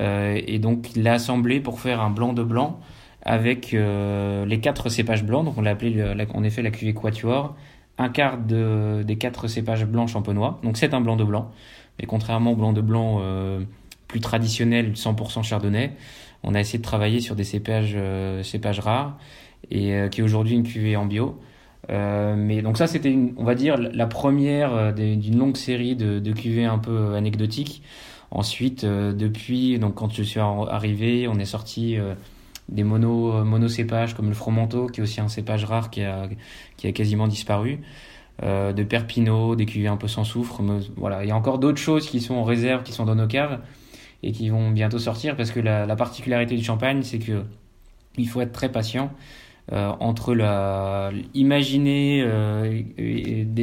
et 0.00 0.58
donc 0.60 0.94
il 0.94 1.02
l'a 1.02 1.14
assemblé 1.14 1.60
pour 1.60 1.80
faire 1.80 2.00
un 2.00 2.10
blanc 2.10 2.32
de 2.32 2.44
blanc 2.44 2.80
avec 3.22 3.72
les 3.72 4.60
quatre 4.62 4.88
cépages 4.88 5.24
blancs. 5.24 5.44
Donc 5.44 5.58
on 5.58 5.62
l'a 5.62 5.72
appelé 5.72 6.02
en 6.32 6.44
effet 6.44 6.62
la 6.62 6.70
cuvée 6.70 6.94
Quatuor. 6.94 7.56
Un 7.98 8.08
quart 8.08 8.38
de, 8.38 9.02
des 9.04 9.18
quatre 9.18 9.46
cépages 9.46 9.84
blancs 9.84 10.08
champenois. 10.08 10.58
Donc 10.62 10.78
c'est 10.78 10.94
un 10.94 11.00
blanc 11.02 11.16
de 11.16 11.24
blanc. 11.24 11.50
Mais 11.98 12.06
contrairement 12.06 12.52
au 12.52 12.56
blanc 12.56 12.72
de 12.72 12.80
blanc 12.80 13.20
plus 14.06 14.20
traditionnel, 14.20 14.92
100% 14.92 15.42
chardonnay, 15.42 15.90
on 16.44 16.54
a 16.54 16.60
essayé 16.60 16.78
de 16.78 16.84
travailler 16.84 17.20
sur 17.20 17.34
des 17.34 17.44
cépages, 17.44 17.96
cépages 18.44 18.78
rares 18.78 19.18
et 19.70 19.94
euh, 19.94 20.08
qui 20.08 20.20
est 20.20 20.24
aujourd'hui 20.24 20.54
une 20.54 20.62
cuvée 20.62 20.96
en 20.96 21.06
bio. 21.06 21.38
Euh, 21.90 22.36
mais 22.36 22.62
donc 22.62 22.76
ça, 22.76 22.86
c'était, 22.86 23.16
on 23.36 23.44
va 23.44 23.54
dire, 23.54 23.76
la 23.78 24.06
première 24.06 24.74
euh, 24.74 24.92
d'une 24.92 25.38
longue 25.38 25.56
série 25.56 25.96
de, 25.96 26.18
de 26.18 26.32
cuvées 26.32 26.64
un 26.64 26.78
peu 26.78 27.14
anecdotiques. 27.14 27.82
Ensuite, 28.30 28.84
depuis, 28.84 29.80
donc 29.80 29.96
quand 29.96 30.12
je 30.12 30.22
suis 30.22 30.38
arrivé, 30.38 31.26
on 31.26 31.40
est 31.40 31.44
sorti 31.44 31.96
des 32.68 32.84
mono, 32.84 33.44
monocépages 33.44 34.14
comme 34.14 34.28
le 34.28 34.36
Fromanteau, 34.36 34.86
qui 34.86 35.00
est 35.00 35.02
aussi 35.02 35.20
un 35.20 35.26
cépage 35.26 35.64
rare 35.64 35.90
qui 35.90 36.04
a, 36.04 36.28
qui 36.76 36.86
a 36.86 36.92
quasiment 36.92 37.26
disparu. 37.26 37.80
Euh, 38.42 38.72
de 38.72 38.82
Perpino, 38.84 39.54
des 39.54 39.66
cuvées 39.66 39.88
un 39.88 39.98
peu 39.98 40.08
sans 40.08 40.24
soufre. 40.24 40.62
voilà, 40.96 41.24
il 41.24 41.28
y 41.28 41.30
a 41.30 41.36
encore 41.36 41.58
d'autres 41.58 41.78
choses 41.78 42.08
qui 42.08 42.20
sont 42.20 42.36
en 42.36 42.44
réserve, 42.44 42.82
qui 42.82 42.92
sont 42.92 43.04
dans 43.04 43.14
nos 43.14 43.26
caves 43.26 43.60
et 44.22 44.32
qui 44.32 44.48
vont 44.48 44.70
bientôt 44.70 44.98
sortir 44.98 45.36
parce 45.36 45.50
que 45.50 45.60
la, 45.60 45.84
la 45.84 45.96
particularité 45.96 46.56
du 46.56 46.64
champagne, 46.64 47.02
c'est 47.02 47.18
que 47.18 47.42
il 48.16 48.28
faut 48.28 48.40
être 48.40 48.52
très 48.52 48.70
patient 48.70 49.12
euh, 49.72 49.92
entre 50.00 50.34
la, 50.34 51.12
imaginer 51.34 52.22
euh, 52.24 52.82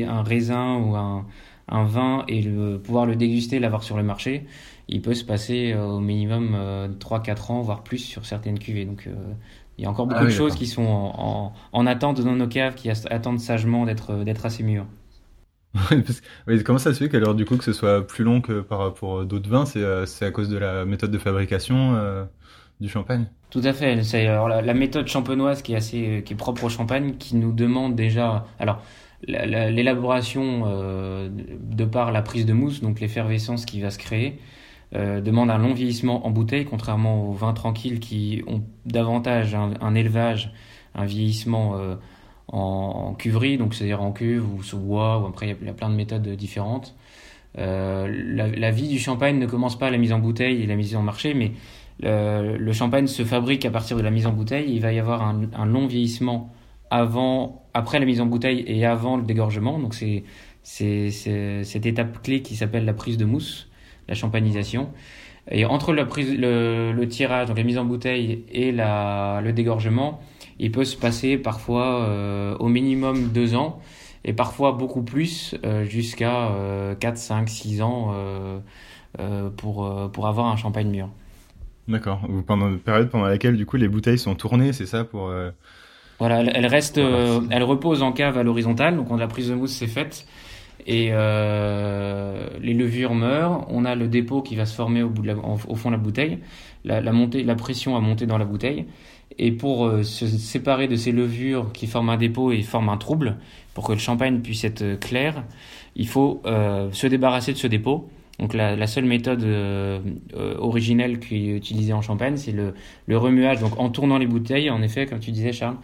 un 0.07 0.23
raisin 0.23 0.77
ou 0.77 0.95
un, 0.95 1.25
un 1.67 1.83
vin 1.83 2.23
et 2.29 2.41
le, 2.41 2.79
pouvoir 2.79 3.05
le 3.05 3.15
déguster, 3.15 3.59
l'avoir 3.59 3.83
sur 3.83 3.97
le 3.97 4.03
marché, 4.03 4.45
il 4.87 5.01
peut 5.01 5.13
se 5.13 5.25
passer 5.25 5.73
euh, 5.73 5.85
au 5.85 5.99
minimum 5.99 6.57
3-4 6.99 7.51
ans, 7.51 7.61
voire 7.61 7.83
plus 7.83 7.97
sur 7.97 8.25
certaines 8.25 8.57
cuvées. 8.57 8.85
Donc 8.85 9.09
il 9.77 9.83
y 9.83 9.85
a 9.85 9.89
encore 9.89 10.07
beaucoup 10.07 10.21
ah 10.23 10.25
de 10.25 10.29
choses 10.29 10.55
qui 10.55 10.65
sont 10.65 10.85
en, 10.85 11.53
en, 11.73 11.85
attente 11.85 12.21
dans 12.21 12.35
nos 12.35 12.47
caves, 12.47 12.75
qui 12.75 12.89
attendent 12.89 13.41
sagement 13.41 13.85
d'être 13.85 14.45
assez 14.45 14.63
mûres. 14.63 14.87
comment 16.65 16.79
ça 16.79 16.93
se 16.93 17.03
fait 17.03 17.09
qu'alors 17.09 17.35
du 17.35 17.45
coup 17.45 17.57
que 17.57 17.63
ce 17.63 17.73
soit 17.73 18.07
plus 18.07 18.23
long 18.23 18.41
que 18.41 18.61
par 18.61 18.79
rapport 18.79 19.25
d'autres 19.25 19.49
vins, 19.49 19.65
c'est 19.65 20.25
à 20.25 20.31
cause 20.31 20.49
de 20.49 20.57
la 20.57 20.85
méthode 20.85 21.11
de 21.11 21.17
fabrication 21.17 22.27
du 22.79 22.89
champagne 22.89 23.27
tout 23.50 23.62
à 23.63 23.72
fait. 23.72 24.03
C'est 24.03 24.25
la, 24.25 24.74
méthode 24.74 25.07
champenoise 25.07 25.62
qui 25.62 25.74
est 25.74 25.77
assez 25.77 26.22
qui 26.25 26.34
est 26.34 26.36
propre 26.36 26.65
au 26.65 26.69
champagne, 26.69 27.15
qui 27.17 27.36
nous 27.38 27.53
demande 27.53 27.96
déjà 27.96 28.46
alors 28.60 28.81
l'élaboration 29.25 30.63
euh, 30.67 31.29
de 31.29 31.86
par 31.86 32.12
la 32.12 32.22
prise 32.22 32.46
de 32.46 32.53
mousse, 32.53 32.81
donc 32.81 33.00
l'effervescence 33.00 33.65
qui 33.65 33.81
va 33.81 33.89
se 33.89 33.98
créer, 33.98 34.39
euh, 34.96 35.22
demande 35.22 35.50
un 35.50 35.57
long 35.57 35.74
vieillissement 35.74 36.27
en 36.27 36.29
bouteille, 36.29 36.65
contrairement 36.65 37.27
aux 37.27 37.34
vins 37.34 37.53
tranquilles 37.53 38.00
qui 38.00 38.43
ont 38.48 38.62
davantage 38.86 39.55
un, 39.55 39.96
élevage, 39.96 40.53
un 40.93 41.05
vieillissement 41.05 41.77
euh, 41.77 41.96
en, 42.48 43.15
cuverie, 43.17 43.57
donc 43.57 43.74
c'est-à-dire 43.74 44.01
en 44.01 44.12
cuve 44.12 44.46
ou 44.53 44.62
sous 44.62 44.77
bois, 44.77 45.19
ou 45.19 45.25
après 45.25 45.55
il 45.60 45.65
y, 45.65 45.69
a, 45.69 45.74
plein 45.74 45.89
de 45.89 45.96
méthodes 45.96 46.27
différentes. 46.29 46.96
La, 47.55 48.07
la, 48.07 48.72
vie 48.72 48.88
du 48.88 49.00
champagne 49.00 49.39
ne 49.39 49.48
commence 49.48 49.79
pas 49.79 49.88
à 49.88 49.89
la 49.89 49.98
mise 49.98 50.13
en 50.13 50.19
bouteille 50.19 50.62
et 50.62 50.67
la 50.67 50.75
mise 50.75 50.96
en 50.96 51.01
marché, 51.01 51.34
mais 51.34 51.53
le, 51.99 52.71
champagne 52.73 53.07
se 53.07 53.23
fabrique 53.23 53.65
à 53.65 53.71
partir 53.71 53.97
de 53.97 54.01
la 54.01 54.11
mise 54.11 54.27
en 54.27 54.33
bouteille. 54.33 54.73
Il 54.73 54.81
va 54.81 54.93
y 54.93 54.99
avoir 54.99 55.21
un, 55.23 55.65
long 55.65 55.87
vieillissement 55.87 56.53
avant, 56.89 57.65
après 57.73 57.99
la 57.99 58.05
mise 58.05 58.21
en 58.21 58.25
bouteille 58.25 58.63
et 58.67 58.85
avant 58.85 59.17
le 59.17 59.23
dégorgement. 59.23 59.79
Donc 59.79 59.95
c'est 59.95 60.23
cette 60.63 61.85
étape 61.85 62.21
clé 62.21 62.41
qui 62.41 62.55
s'appelle 62.55 62.85
la 62.85 62.93
prise 62.93 63.17
de 63.17 63.25
mousse, 63.25 63.69
la 64.07 64.15
champagnisation. 64.15 64.89
Et 65.49 65.65
entre 65.65 65.93
la 65.93 66.05
prise, 66.05 66.35
le, 66.37 67.05
tirage, 67.05 67.47
donc 67.47 67.57
la 67.57 67.63
mise 67.63 67.77
en 67.77 67.85
bouteille 67.85 68.43
et 68.51 68.71
la, 68.71 69.39
le 69.41 69.53
dégorgement, 69.53 70.19
il 70.59 70.71
peut 70.71 70.83
se 70.83 70.97
passer 70.97 71.37
parfois 71.37 72.01
euh, 72.01 72.57
au 72.57 72.67
minimum 72.67 73.29
deux 73.29 73.55
ans. 73.55 73.79
et 74.25 74.33
parfois 74.33 74.73
beaucoup 74.73 75.03
plus, 75.03 75.55
jusqu'à 75.85 76.51
4, 76.99 77.17
5, 77.17 77.49
6 77.49 77.81
ans 77.81 78.13
pour, 79.55 80.11
pour 80.11 80.27
avoir 80.27 80.47
un 80.47 80.57
champagne 80.57 80.89
mûr. 80.89 81.09
D'accord. 81.88 82.22
Pendant 82.46 82.67
une 82.70 82.79
période 82.79 83.10
pendant 83.10 83.25
laquelle 83.25 83.56
du 83.56 83.65
coup 83.65 83.77
les 83.77 83.88
bouteilles 83.88 84.20
sont 84.20 84.36
tournées, 84.36 84.74
c'est 84.74 84.86
ça 84.86 85.03
pour. 85.03 85.32
Voilà, 86.20 86.41
elle, 86.41 86.65
reste, 86.65 86.98
elle 86.98 87.63
repose 87.63 88.01
en 88.01 88.12
cave 88.12 88.38
à 88.38 88.44
l'horizontale, 88.44 88.98
donc 88.98 89.10
quand 89.10 89.17
la 89.17 89.27
prise 89.27 89.50
de 89.50 89.56
mousse 89.56 89.74
c'est 89.74 89.88
faite 89.88 90.25
et 90.88 91.10
euh, 91.12 92.48
les 92.62 92.74
levures 92.74 93.13
meurent. 93.13 93.65
On 93.70 93.86
a 93.86 93.94
le 93.94 94.08
dépôt 94.08 94.41
qui 94.41 94.56
va 94.56 94.65
se 94.65 94.74
former 94.74 95.03
au, 95.03 95.10
bout 95.10 95.22
de 95.22 95.34
au 95.34 95.75
fond 95.75 95.89
de 95.89 95.96
la 95.96 96.01
bouteille. 96.01 96.39
La, 96.86 97.01
la, 97.01 97.12
montée, 97.12 97.44
la 97.44 97.56
pression 97.56 97.98
a 97.98 98.00
monté 98.00 98.25
dans 98.25 98.38
la 98.38 98.46
bouteille. 98.46 98.86
Et 99.38 99.51
pour 99.51 99.86
euh, 99.86 100.03
se 100.03 100.25
séparer 100.25 100.88
de 100.88 100.96
ces 100.96 101.12
levures 101.12 101.72
qui 101.74 101.88
forment 101.88 102.12
un 102.12 102.17
dépôt 102.17 102.51
et 102.51 102.62
forment 102.62 102.89
un 102.89 102.98
trouble, 102.98 103.38
pour 103.74 103.86
que 103.86 103.91
le 103.91 104.00
champagne 104.00 104.39
puisse 104.39 104.63
être 104.63 105.00
clair, 105.00 105.44
il 105.96 106.08
faut 106.08 106.41
euh, 106.46 106.89
se 106.91 107.06
débarrasser 107.06 107.51
de 107.51 107.58
ce 107.58 107.67
dépôt. 107.67 108.10
Donc 108.39 108.53
la, 108.53 108.75
la 108.75 108.88
seule 108.88 109.06
méthode 109.06 109.44
euh, 109.44 110.00
originelle 110.60 111.20
qui 111.20 111.50
est 111.50 111.58
utilisée 111.58 111.94
en 111.94 112.01
champagne, 112.01 112.38
c'est 112.38 112.51
le, 112.51 112.74
le, 113.08 113.17
remuage, 113.17 113.60
donc 113.60 113.79
en 113.79 113.89
tournant 113.89 114.17
les 114.17 114.27
bouteilles, 114.27 114.70
en 114.70 114.82
effet, 114.82 115.08
comme 115.08 115.20
tu 115.20 115.32
disais 115.32 115.53
Charles, 115.53 115.77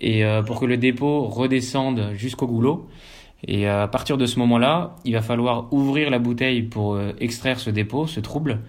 et 0.00 0.24
pour 0.44 0.58
que 0.58 0.66
le 0.66 0.76
dépôt 0.76 1.22
redescende 1.28 2.10
jusqu'au 2.14 2.48
goulot. 2.48 2.88
Et 3.46 3.68
à 3.68 3.88
partir 3.88 4.16
de 4.16 4.26
ce 4.26 4.38
moment-là, 4.38 4.96
il 5.04 5.12
va 5.12 5.22
falloir 5.22 5.72
ouvrir 5.72 6.10
la 6.10 6.18
bouteille 6.18 6.62
pour 6.62 6.94
euh, 6.94 7.12
extraire 7.20 7.60
ce 7.60 7.70
dépôt, 7.70 8.06
ce 8.06 8.20
trouble. 8.20 8.60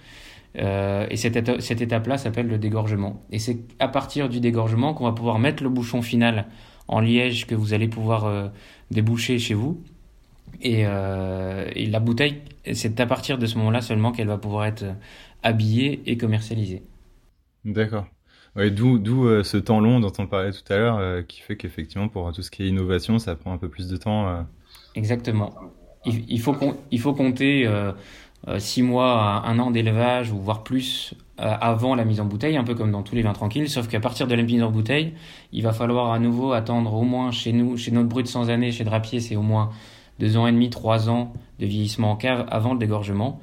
Euh, 0.58 1.08
et 1.10 1.18
cette, 1.18 1.62
cette 1.62 1.82
étape-là 1.82 2.18
s'appelle 2.18 2.48
le 2.48 2.58
dégorgement. 2.58 3.22
Et 3.32 3.40
c'est 3.40 3.60
à 3.80 3.88
partir 3.88 4.30
du 4.30 4.40
dégorgement 4.40 4.94
qu'on 4.94 5.06
va 5.06 5.12
pouvoir 5.12 5.40
mettre 5.40 5.64
le 5.64 5.70
bouchon 5.70 6.02
final 6.02 6.48
en 6.88 7.00
liège 7.00 7.48
que 7.48 7.56
vous 7.56 7.74
allez 7.74 7.88
pouvoir 7.88 8.26
euh, 8.26 8.48
déboucher 8.92 9.40
chez 9.40 9.54
vous. 9.54 9.82
Et, 10.62 10.82
et 10.82 11.86
la 11.88 12.00
bouteille, 12.00 12.42
c'est 12.74 13.00
à 13.00 13.06
partir 13.06 13.38
de 13.38 13.46
ce 13.46 13.58
moment-là 13.58 13.82
seulement 13.82 14.12
qu'elle 14.12 14.28
va 14.28 14.38
pouvoir 14.38 14.66
être 14.66 14.86
habillée 15.44 16.02
et 16.06 16.18
commercialisée. 16.18 16.84
D'accord. 17.64 18.06
Ouais, 18.56 18.72
d'où 18.72 19.00
d'où 19.00 19.44
ce 19.44 19.58
temps 19.58 19.80
long 19.80 20.00
dont 20.00 20.14
on 20.18 20.28
parlait 20.28 20.52
tout 20.52 20.74
à 20.74 20.78
l'heure, 20.78 21.28
qui 21.28 21.42
fait 21.42 21.58
qu'effectivement 21.58 22.08
pour 22.08 22.32
tout 22.32 22.42
ce 22.42 22.50
qui 22.50 22.64
est 22.64 22.68
innovation, 22.68 23.20
ça 23.20 23.36
prend 23.36 23.54
un 23.54 23.58
peu 23.58 23.70
plus 23.70 23.88
de 23.88 23.98
temps. 23.98 24.46
Exactement. 24.96 25.54
Il, 26.06 26.40
faut, 26.40 26.56
il 26.92 27.00
faut 27.00 27.14
compter 27.14 27.66
euh, 27.66 27.92
euh, 28.48 28.60
six 28.60 28.84
mois 28.84 29.44
un 29.46 29.58
an 29.60 29.72
d'élevage, 29.72 30.32
ou 30.32 30.38
voire 30.38 30.64
plus, 30.64 31.16
euh, 31.40 31.54
avant 31.60 31.96
la 31.96 32.06
mise 32.06 32.22
en 32.22 32.26
bouteille, 32.26 32.58
un 32.58 32.64
peu 32.64 32.76
comme 32.76 32.92
dans 32.92 33.02
tous 33.02 33.16
les 33.16 33.24
vins 33.24 33.34
tranquilles, 33.34 33.68
sauf 33.70 33.88
qu'à 33.88 34.00
partir 34.00 34.28
de 34.28 34.36
la 34.36 34.44
mise 34.44 34.62
en 34.62 34.70
bouteille, 34.70 35.14
il 35.52 35.64
va 35.64 35.74
falloir 35.74 36.12
à 36.12 36.20
nouveau 36.20 36.54
attendre 36.54 36.94
au 36.94 37.04
moins 37.04 37.32
chez 37.32 37.54
nous, 37.54 37.76
chez 37.76 37.92
notre 37.92 38.08
brut 38.08 38.28
sans 38.28 38.50
année, 38.52 38.72
chez 38.72 38.84
Drapier, 38.84 39.20
c'est 39.20 39.36
au 39.36 39.42
moins 39.42 39.72
deux 40.20 40.38
ans 40.38 40.48
et 40.48 40.52
demi, 40.52 40.70
trois 40.70 41.10
ans 41.10 41.34
de 41.60 41.66
vieillissement 41.66 42.12
en 42.12 42.16
cave 42.16 42.46
avant 42.50 42.74
le 42.74 42.80
dégorgement. 42.80 43.40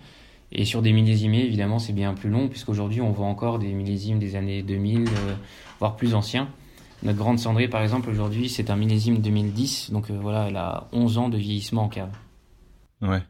Et 0.53 0.65
sur 0.65 0.83
des 0.83 0.93
millésimés, 0.93 1.45
évidemment, 1.45 1.79
c'est 1.79 1.95
bien 1.95 2.13
plus 2.13 2.29
long, 2.29 2.49
puisqu'aujourd'hui, 2.49 3.01
on 3.01 3.11
voit 3.11 3.27
encore 3.27 3.59
des 3.59 3.73
millésimes 3.73 4.19
des 4.19 4.37
années 4.37 4.63
2000, 4.63 5.09
voire 5.79 5.97
plus 5.97 6.15
anciens. 6.15 6.49
Notre 7.03 7.19
grande 7.19 7.39
cendrée, 7.39 7.69
par 7.69 7.83
exemple, 7.83 8.11
aujourd'hui, 8.11 8.49
c'est 8.49 8.71
un 8.71 8.77
millésime 8.77 9.19
2010. 9.19 9.91
Donc 9.91 10.11
euh, 10.11 10.19
voilà, 10.21 10.47
elle 10.49 10.57
a 10.57 10.89
11 10.93 11.19
ans 11.19 11.29
de 11.29 11.37
vieillissement 11.37 11.85
en 11.85 11.89
cave. 11.89 12.13
Ouais. 13.01 13.23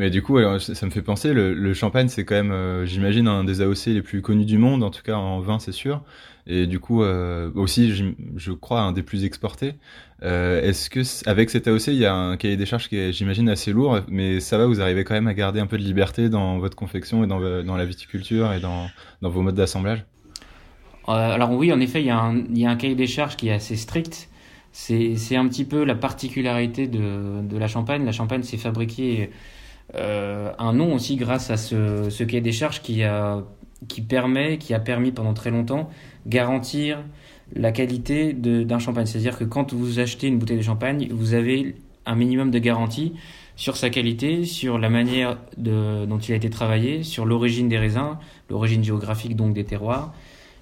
Mais 0.00 0.08
du 0.08 0.22
coup, 0.22 0.38
ça 0.58 0.86
me 0.86 0.90
fait 0.90 1.02
penser, 1.02 1.34
le, 1.34 1.74
champagne, 1.74 2.08
c'est 2.08 2.24
quand 2.24 2.34
même, 2.34 2.52
euh, 2.52 2.86
j'imagine, 2.86 3.28
un 3.28 3.44
des 3.44 3.60
AOC 3.60 3.84
les 3.88 4.00
plus 4.00 4.22
connus 4.22 4.46
du 4.46 4.56
monde, 4.56 4.82
en 4.82 4.88
tout 4.88 5.02
cas 5.02 5.16
en 5.16 5.40
vin, 5.40 5.58
c'est 5.58 5.72
sûr. 5.72 6.00
Et 6.46 6.66
du 6.66 6.80
coup, 6.80 7.02
euh, 7.02 7.50
aussi, 7.54 7.92
je, 7.92 8.52
crois, 8.52 8.80
un 8.80 8.92
des 8.92 9.02
plus 9.02 9.26
exportés. 9.26 9.74
Est-ce 10.22 10.88
que, 10.88 11.00
avec 11.28 11.50
cet 11.50 11.68
AOC, 11.68 11.88
il 11.88 11.96
y 11.96 12.06
a 12.06 12.14
un 12.14 12.38
cahier 12.38 12.56
des 12.56 12.64
charges 12.64 12.88
qui 12.88 12.96
est, 12.96 13.12
j'imagine, 13.12 13.50
assez 13.50 13.74
lourd, 13.74 13.98
mais 14.08 14.40
ça 14.40 14.56
va, 14.56 14.64
vous 14.64 14.80
arrivez 14.80 15.04
quand 15.04 15.12
même 15.12 15.26
à 15.26 15.34
garder 15.34 15.60
un 15.60 15.66
peu 15.66 15.76
de 15.76 15.82
liberté 15.82 16.30
dans 16.30 16.58
votre 16.58 16.76
confection 16.76 17.22
et 17.22 17.26
dans, 17.26 17.76
la 17.76 17.84
viticulture 17.84 18.54
et 18.54 18.60
dans, 18.60 18.88
vos 19.20 19.42
modes 19.42 19.54
d'assemblage? 19.54 20.06
Euh, 21.10 21.12
alors 21.12 21.52
oui, 21.52 21.74
en 21.74 21.80
effet, 21.80 22.00
il 22.00 22.06
y, 22.06 22.10
a 22.10 22.22
un, 22.70 22.76
cahier 22.76 22.94
des 22.94 23.06
charges 23.06 23.36
qui 23.36 23.48
est 23.48 23.52
assez 23.52 23.76
strict. 23.76 24.30
C'est 24.72 25.36
un 25.36 25.46
petit 25.46 25.66
peu 25.66 25.84
la 25.84 25.94
particularité 25.94 26.86
de, 26.86 27.58
la 27.58 27.68
Champagne. 27.68 28.06
La 28.06 28.12
Champagne 28.12 28.44
s'est 28.44 28.56
fabriquée 28.56 29.24
euh, 29.24 29.34
un 29.94 30.72
nom 30.72 30.94
aussi 30.94 31.16
grâce 31.16 31.50
à 31.50 31.56
ce, 31.56 32.22
cahier 32.24 32.40
des 32.40 32.52
charges 32.52 32.80
qui, 32.82 33.02
a, 33.02 33.42
qui 33.88 34.00
permet, 34.02 34.58
qui 34.58 34.74
a 34.74 34.80
permis 34.80 35.12
pendant 35.12 35.34
très 35.34 35.50
longtemps 35.50 35.90
garantir 36.26 37.02
la 37.54 37.72
qualité 37.72 38.32
d'un 38.32 38.78
champagne. 38.78 39.06
C'est-à-dire 39.06 39.38
que 39.38 39.44
quand 39.44 39.72
vous 39.72 39.98
achetez 39.98 40.28
une 40.28 40.38
bouteille 40.38 40.58
de 40.58 40.62
champagne, 40.62 41.08
vous 41.10 41.34
avez 41.34 41.74
un 42.06 42.14
minimum 42.14 42.50
de 42.50 42.58
garantie 42.58 43.14
sur 43.56 43.76
sa 43.76 43.90
qualité, 43.90 44.44
sur 44.44 44.78
la 44.78 44.88
manière 44.88 45.36
dont 45.56 46.18
il 46.18 46.32
a 46.32 46.36
été 46.36 46.48
travaillé, 46.48 47.02
sur 47.02 47.26
l'origine 47.26 47.68
des 47.68 47.78
raisins, 47.78 48.16
l'origine 48.48 48.82
géographique 48.82 49.36
donc 49.36 49.52
des 49.52 49.64
terroirs, 49.64 50.14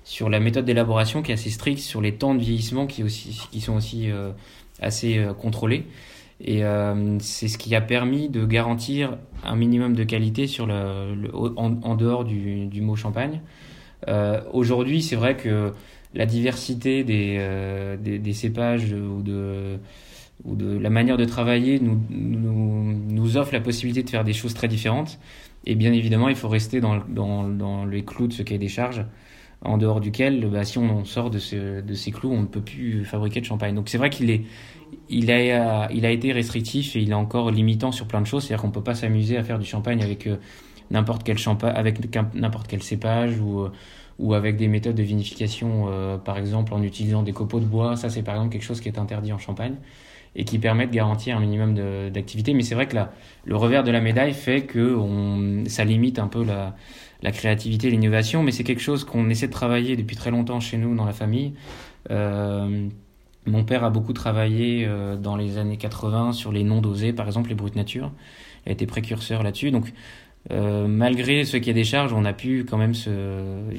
sur 0.04 0.28
la 0.28 0.40
méthode 0.40 0.64
d'élaboration 0.64 1.22
qui 1.22 1.30
est 1.30 1.34
assez 1.34 1.50
stricte, 1.50 1.80
sur 1.80 2.00
les 2.00 2.14
temps 2.14 2.34
de 2.34 2.40
vieillissement 2.40 2.86
qui, 2.86 3.02
aussi, 3.02 3.40
qui 3.52 3.60
sont 3.60 3.76
aussi 3.76 4.10
euh, 4.10 4.32
assez 4.80 5.18
euh, 5.18 5.34
contrôlés. 5.34 5.84
Et 6.40 6.64
euh, 6.64 7.18
c'est 7.20 7.48
ce 7.48 7.58
qui 7.58 7.74
a 7.74 7.80
permis 7.80 8.28
de 8.28 8.44
garantir 8.44 9.18
un 9.44 9.56
minimum 9.56 9.94
de 9.94 10.04
qualité 10.04 10.46
sur 10.46 10.66
le, 10.66 11.30
en, 11.56 11.94
dehors 11.96 12.24
du, 12.24 12.66
du, 12.66 12.80
mot 12.80 12.96
champagne. 12.96 13.40
Aujourd'hui, 14.52 15.02
c'est 15.02 15.16
vrai 15.16 15.36
que 15.36 15.72
la 16.14 16.24
diversité 16.24 17.04
des, 17.04 17.96
des, 18.00 18.18
des, 18.18 18.32
cépages 18.32 18.92
ou 18.92 19.20
de, 19.22 19.78
ou 20.44 20.54
de 20.54 20.78
la 20.78 20.90
manière 20.90 21.16
de 21.16 21.24
travailler 21.24 21.80
nous, 21.80 22.00
nous, 22.08 22.92
nous, 22.92 23.36
offre 23.36 23.52
la 23.52 23.60
possibilité 23.60 24.02
de 24.02 24.10
faire 24.10 24.24
des 24.24 24.32
choses 24.32 24.54
très 24.54 24.68
différentes. 24.68 25.18
Et 25.66 25.74
bien 25.74 25.92
évidemment, 25.92 26.28
il 26.28 26.36
faut 26.36 26.48
rester 26.48 26.80
dans, 26.80 26.98
dans, 27.08 27.48
dans 27.48 27.84
les 27.84 28.04
clous 28.04 28.28
de 28.28 28.32
ce 28.32 28.42
cahier 28.42 28.58
des 28.58 28.68
charges 28.68 29.04
en 29.62 29.76
dehors 29.76 30.00
duquel, 30.00 30.46
bah, 30.46 30.64
si 30.64 30.78
on 30.78 31.04
sort 31.04 31.30
de, 31.30 31.80
de, 31.80 31.94
ces 31.94 32.10
clous, 32.12 32.30
on 32.30 32.42
ne 32.42 32.46
peut 32.46 32.60
plus 32.60 33.04
fabriquer 33.04 33.40
de 33.40 33.44
champagne. 33.44 33.74
Donc 33.74 33.88
c'est 33.88 33.98
vrai 33.98 34.10
qu'il 34.10 34.30
est, 34.30 34.42
il 35.08 35.30
a, 35.30 35.90
il 35.92 36.06
a 36.06 36.10
été 36.10 36.32
restrictif 36.32 36.94
et 36.94 37.00
il 37.00 37.10
est 37.10 37.14
encore 37.14 37.50
limitant 37.50 37.90
sur 37.90 38.06
plein 38.06 38.20
de 38.20 38.26
choses. 38.26 38.44
C'est-à-dire 38.44 38.62
qu'on 38.62 38.68
ne 38.68 38.72
peut 38.72 38.82
pas 38.82 38.94
s'amuser 38.94 39.36
à 39.36 39.42
faire 39.42 39.58
du 39.58 39.66
champagne 39.66 40.02
avec 40.02 40.26
euh, 40.26 40.36
n'importe 40.90 41.24
quel 41.24 41.38
champagne, 41.38 41.74
avec 41.74 41.98
n'importe 42.34 42.68
quel 42.68 42.82
cépage 42.82 43.38
ou, 43.40 43.62
euh, 43.62 43.72
ou 44.20 44.34
avec 44.34 44.56
des 44.56 44.68
méthodes 44.68 44.94
de 44.94 45.02
vinification, 45.02 45.86
euh, 45.88 46.18
par 46.18 46.38
exemple 46.38 46.72
en 46.72 46.82
utilisant 46.82 47.22
des 47.22 47.32
copeaux 47.32 47.60
de 47.60 47.66
bois. 47.66 47.96
Ça, 47.96 48.10
c'est 48.10 48.22
par 48.22 48.36
exemple 48.36 48.52
quelque 48.52 48.64
chose 48.64 48.80
qui 48.80 48.88
est 48.88 48.98
interdit 48.98 49.32
en 49.32 49.38
champagne 49.38 49.74
et 50.36 50.44
qui 50.44 50.60
permet 50.60 50.86
de 50.86 50.92
garantir 50.92 51.36
un 51.36 51.40
minimum 51.40 51.74
d'activité. 52.10 52.54
Mais 52.54 52.62
c'est 52.62 52.76
vrai 52.76 52.86
que 52.86 52.94
la, 52.94 53.10
le 53.44 53.56
revers 53.56 53.82
de 53.82 53.90
la 53.90 54.00
médaille 54.00 54.34
fait 54.34 54.62
que 54.62 54.94
on, 54.94 55.64
ça 55.66 55.84
limite 55.84 56.20
un 56.20 56.28
peu 56.28 56.44
la, 56.44 56.76
la 57.22 57.32
créativité, 57.32 57.90
l'innovation, 57.90 58.42
mais 58.42 58.52
c'est 58.52 58.64
quelque 58.64 58.82
chose 58.82 59.04
qu'on 59.04 59.28
essaie 59.28 59.48
de 59.48 59.52
travailler 59.52 59.96
depuis 59.96 60.16
très 60.16 60.30
longtemps 60.30 60.60
chez 60.60 60.76
nous 60.76 60.94
dans 60.94 61.04
la 61.04 61.12
famille. 61.12 61.54
Euh, 62.10 62.88
mon 63.46 63.64
père 63.64 63.84
a 63.84 63.90
beaucoup 63.90 64.12
travaillé 64.12 64.84
euh, 64.86 65.16
dans 65.16 65.36
les 65.36 65.58
années 65.58 65.76
80 65.76 66.32
sur 66.32 66.52
les 66.52 66.62
noms 66.62 66.80
dosés, 66.80 67.12
par 67.12 67.26
exemple 67.26 67.48
les 67.48 67.54
brutes 67.54 67.76
nature. 67.76 68.12
Il 68.66 68.70
a 68.70 68.72
été 68.72 68.86
précurseur 68.86 69.42
là-dessus. 69.42 69.70
Donc, 69.70 69.92
euh, 70.50 70.86
malgré 70.86 71.44
ce 71.44 71.56
qui 71.56 71.70
est 71.70 71.74
des 71.74 71.84
charges, 71.84 72.12
on 72.12 72.24
a 72.24 72.32
pu 72.32 72.64
quand 72.64 72.78
même 72.78 72.94
se 72.94 73.10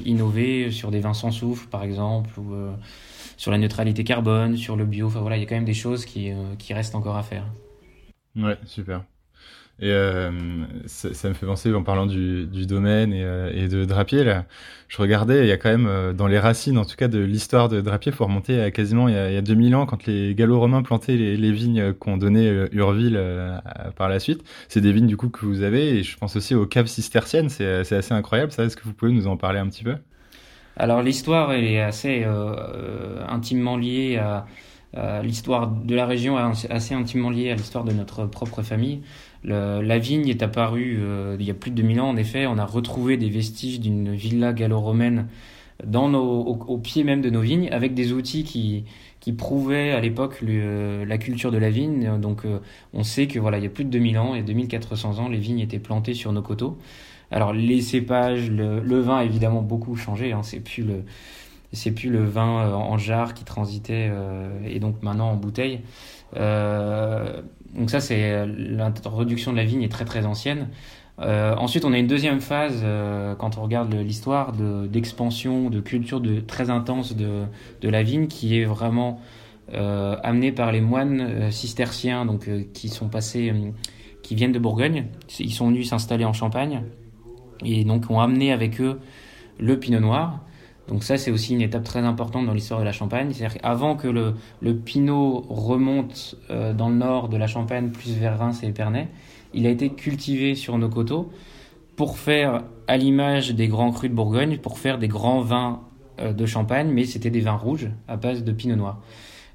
innover 0.04 0.70
sur 0.70 0.90
des 0.90 1.00
vins 1.00 1.14
sans 1.14 1.30
souffle, 1.30 1.68
par 1.68 1.82
exemple, 1.82 2.38
ou 2.38 2.54
sur 3.36 3.50
la 3.50 3.58
neutralité 3.58 4.04
carbone, 4.04 4.56
sur 4.56 4.76
le 4.76 4.84
bio. 4.84 5.06
Enfin 5.06 5.20
voilà, 5.20 5.36
il 5.36 5.40
y 5.40 5.44
a 5.44 5.46
quand 5.46 5.54
même 5.54 5.64
des 5.64 5.74
choses 5.74 6.04
qui, 6.04 6.30
qui 6.58 6.74
restent 6.74 6.94
encore 6.94 7.16
à 7.16 7.22
faire. 7.22 7.46
Ouais, 8.36 8.58
super. 8.66 9.04
Et 9.82 9.90
euh, 9.90 10.30
ça, 10.84 11.14
ça, 11.14 11.28
me 11.30 11.34
fait 11.34 11.46
penser, 11.46 11.72
en 11.72 11.82
parlant 11.82 12.04
du, 12.04 12.46
du 12.46 12.66
domaine 12.66 13.14
et, 13.14 13.24
euh, 13.24 13.50
et, 13.54 13.66
de 13.66 13.86
Drapier, 13.86 14.24
là, 14.24 14.44
je 14.88 14.98
regardais, 14.98 15.44
il 15.44 15.48
y 15.48 15.52
a 15.52 15.56
quand 15.56 15.70
même, 15.70 15.86
euh, 15.86 16.12
dans 16.12 16.26
les 16.26 16.38
racines, 16.38 16.76
en 16.76 16.84
tout 16.84 16.96
cas, 16.96 17.08
de 17.08 17.18
l'histoire 17.18 17.70
de 17.70 17.80
Drapier, 17.80 18.12
faut 18.12 18.26
remonter 18.26 18.60
à 18.60 18.70
quasiment 18.70 19.08
il 19.08 19.14
y 19.14 19.16
a, 19.16 19.30
il 19.30 19.34
y 19.34 19.38
a 19.38 19.42
2000 19.42 19.74
ans, 19.74 19.86
quand 19.86 20.04
les 20.04 20.34
Gallo-Romains 20.34 20.82
plantaient 20.82 21.16
les, 21.16 21.34
les 21.38 21.50
vignes 21.50 21.94
qu'on 21.94 22.18
donnait 22.18 22.68
Urville 22.72 23.18
par 23.96 24.10
la 24.10 24.20
suite. 24.20 24.44
C'est 24.68 24.82
des 24.82 24.92
vignes, 24.92 25.06
du 25.06 25.16
coup, 25.16 25.30
que 25.30 25.46
vous 25.46 25.62
avez, 25.62 25.98
et 25.98 26.02
je 26.02 26.14
pense 26.18 26.36
aussi 26.36 26.54
aux 26.54 26.66
caves 26.66 26.86
cisterciennes, 26.86 27.48
c'est 27.48 27.64
assez 27.64 28.12
incroyable, 28.12 28.52
ça. 28.52 28.64
Est-ce 28.64 28.76
que 28.76 28.84
vous 28.84 28.92
pouvez 28.92 29.12
nous 29.12 29.28
en 29.28 29.38
parler 29.38 29.60
un 29.60 29.68
petit 29.68 29.84
peu? 29.84 29.94
Alors, 30.76 31.02
l'histoire, 31.02 31.54
est 31.54 31.80
assez 31.80 32.26
intimement 33.26 33.78
liée 33.78 34.18
à... 34.18 34.44
l'histoire 35.22 35.68
de 35.68 35.94
la 35.94 36.04
région 36.04 36.36
assez 36.36 36.94
intimement 36.94 37.30
liée 37.30 37.50
à 37.50 37.54
l'histoire 37.54 37.84
de 37.84 37.92
notre 37.92 38.26
propre 38.26 38.62
famille 38.62 39.00
la 39.44 39.98
vigne 39.98 40.28
est 40.28 40.42
apparue 40.42 40.98
euh, 41.00 41.36
il 41.38 41.46
y 41.46 41.50
a 41.50 41.54
plus 41.54 41.70
de 41.70 41.76
2000 41.76 42.00
ans, 42.00 42.08
en 42.08 42.16
effet. 42.16 42.46
On 42.46 42.58
a 42.58 42.66
retrouvé 42.66 43.16
des 43.16 43.30
vestiges 43.30 43.80
d'une 43.80 44.14
villa 44.14 44.52
gallo-romaine 44.52 45.28
dans 45.84 46.12
au, 46.12 46.76
pied 46.76 47.04
même 47.04 47.22
de 47.22 47.30
nos 47.30 47.40
vignes, 47.40 47.70
avec 47.72 47.94
des 47.94 48.12
outils 48.12 48.44
qui, 48.44 48.84
qui 49.18 49.32
prouvaient 49.32 49.92
à 49.92 50.00
l'époque 50.00 50.42
la 50.42 51.18
culture 51.18 51.50
de 51.50 51.56
la 51.56 51.70
vigne. 51.70 52.20
Donc 52.20 52.44
euh, 52.44 52.58
on 52.92 53.02
sait 53.02 53.26
que 53.26 53.38
voilà, 53.38 53.56
il 53.58 53.64
y 53.64 53.66
a 53.66 53.70
plus 53.70 53.84
de 53.84 53.90
2000 53.90 54.18
ans 54.18 54.34
et 54.34 54.42
2400 54.42 55.18
ans, 55.18 55.28
les 55.28 55.38
vignes 55.38 55.60
étaient 55.60 55.78
plantées 55.78 56.14
sur 56.14 56.32
nos 56.32 56.42
coteaux. 56.42 56.76
Alors 57.30 57.54
les 57.54 57.80
cépages, 57.80 58.50
le, 58.50 59.00
vin 59.00 59.18
a 59.18 59.24
évidemment 59.24 59.62
beaucoup 59.62 59.96
changé. 59.96 60.32
Hein. 60.32 60.42
C'est 60.42 60.60
plus 60.60 60.82
le 60.82 61.04
c'est 61.72 61.92
plus 61.92 62.10
le 62.10 62.24
vin 62.24 62.66
euh, 62.66 62.72
en 62.72 62.98
jarre 62.98 63.32
qui 63.32 63.44
transitait 63.44 64.10
et 64.66 64.80
donc 64.80 65.02
maintenant 65.02 65.30
en 65.30 65.36
bouteille. 65.36 65.80
Donc 67.74 67.90
ça, 67.90 68.00
c'est 68.00 68.46
l'introduction 68.46 69.52
de 69.52 69.56
la 69.56 69.64
vigne 69.64 69.82
est 69.82 69.88
très 69.88 70.04
très 70.04 70.26
ancienne. 70.26 70.68
Euh, 71.20 71.54
ensuite, 71.56 71.84
on 71.84 71.92
a 71.92 71.98
une 71.98 72.06
deuxième 72.06 72.40
phase 72.40 72.80
euh, 72.82 73.34
quand 73.34 73.58
on 73.58 73.62
regarde 73.62 73.92
l'histoire 73.94 74.52
d'expansion, 74.52 75.68
de, 75.68 75.80
culture 75.80 76.20
de, 76.20 76.40
très 76.40 76.70
intense 76.70 77.14
de, 77.14 77.44
de, 77.80 77.88
la 77.88 78.02
vigne, 78.02 78.26
qui 78.26 78.58
est 78.58 78.64
vraiment 78.64 79.20
euh, 79.74 80.16
amenée 80.22 80.50
par 80.50 80.72
les 80.72 80.80
moines 80.80 81.20
euh, 81.20 81.50
cisterciens, 81.50 82.24
donc 82.24 82.48
qui 82.72 82.88
sont 82.88 83.08
passés, 83.08 83.52
qui 84.22 84.34
viennent 84.34 84.52
de 84.52 84.58
Bourgogne. 84.58 85.06
Ils 85.38 85.52
sont 85.52 85.68
venus 85.68 85.90
s'installer 85.90 86.24
en 86.24 86.32
Champagne 86.32 86.84
et 87.64 87.84
donc 87.84 88.10
ont 88.10 88.20
amené 88.20 88.52
avec 88.52 88.80
eux 88.80 89.00
le 89.58 89.78
Pinot 89.78 90.00
Noir. 90.00 90.40
Donc 90.90 91.04
ça, 91.04 91.16
c'est 91.16 91.30
aussi 91.30 91.54
une 91.54 91.62
étape 91.62 91.84
très 91.84 92.00
importante 92.00 92.44
dans 92.46 92.52
l'histoire 92.52 92.80
de 92.80 92.84
la 92.84 92.92
Champagne. 92.92 93.32
C'est-à-dire 93.32 93.58
qu'avant 93.60 93.96
que 93.96 94.08
le, 94.08 94.74
Pinot 94.74 95.46
remonte 95.48 96.36
dans 96.50 96.88
le 96.88 96.96
nord 96.96 97.28
de 97.28 97.36
la 97.36 97.46
Champagne, 97.46 97.90
plus 97.90 98.12
vers 98.12 98.38
Reims 98.38 98.60
et 98.62 98.66
Épernay, 98.66 99.08
il 99.54 99.66
a 99.66 99.70
été 99.70 99.90
cultivé 99.90 100.54
sur 100.54 100.76
nos 100.78 100.88
coteaux 100.88 101.30
pour 101.96 102.18
faire, 102.18 102.62
à 102.88 102.96
l'image 102.96 103.50
des 103.54 103.68
grands 103.68 103.90
crus 103.90 104.10
de 104.10 104.14
Bourgogne, 104.14 104.58
pour 104.58 104.78
faire 104.78 104.98
des 104.98 105.08
grands 105.08 105.42
vins 105.42 105.80
euh, 106.20 106.32
de 106.32 106.46
Champagne, 106.46 106.88
mais 106.90 107.04
c'était 107.04 107.30
des 107.30 107.40
vins 107.40 107.56
rouges 107.56 107.88
à 108.08 108.16
base 108.16 108.44
de 108.44 108.52
pinot 108.52 108.76
noir. 108.76 109.00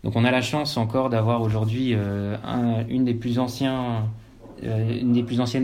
Donc 0.04 0.16
on 0.16 0.24
a 0.24 0.32
la 0.32 0.42
chance 0.42 0.78
encore 0.78 1.10
d'avoir 1.10 1.42
aujourd'hui 1.42 1.96
euh, 1.96 2.36
euh, 2.46 2.84
une 2.88 3.06
des 3.06 3.16
plus 3.16 3.40
anciennes 3.40 4.10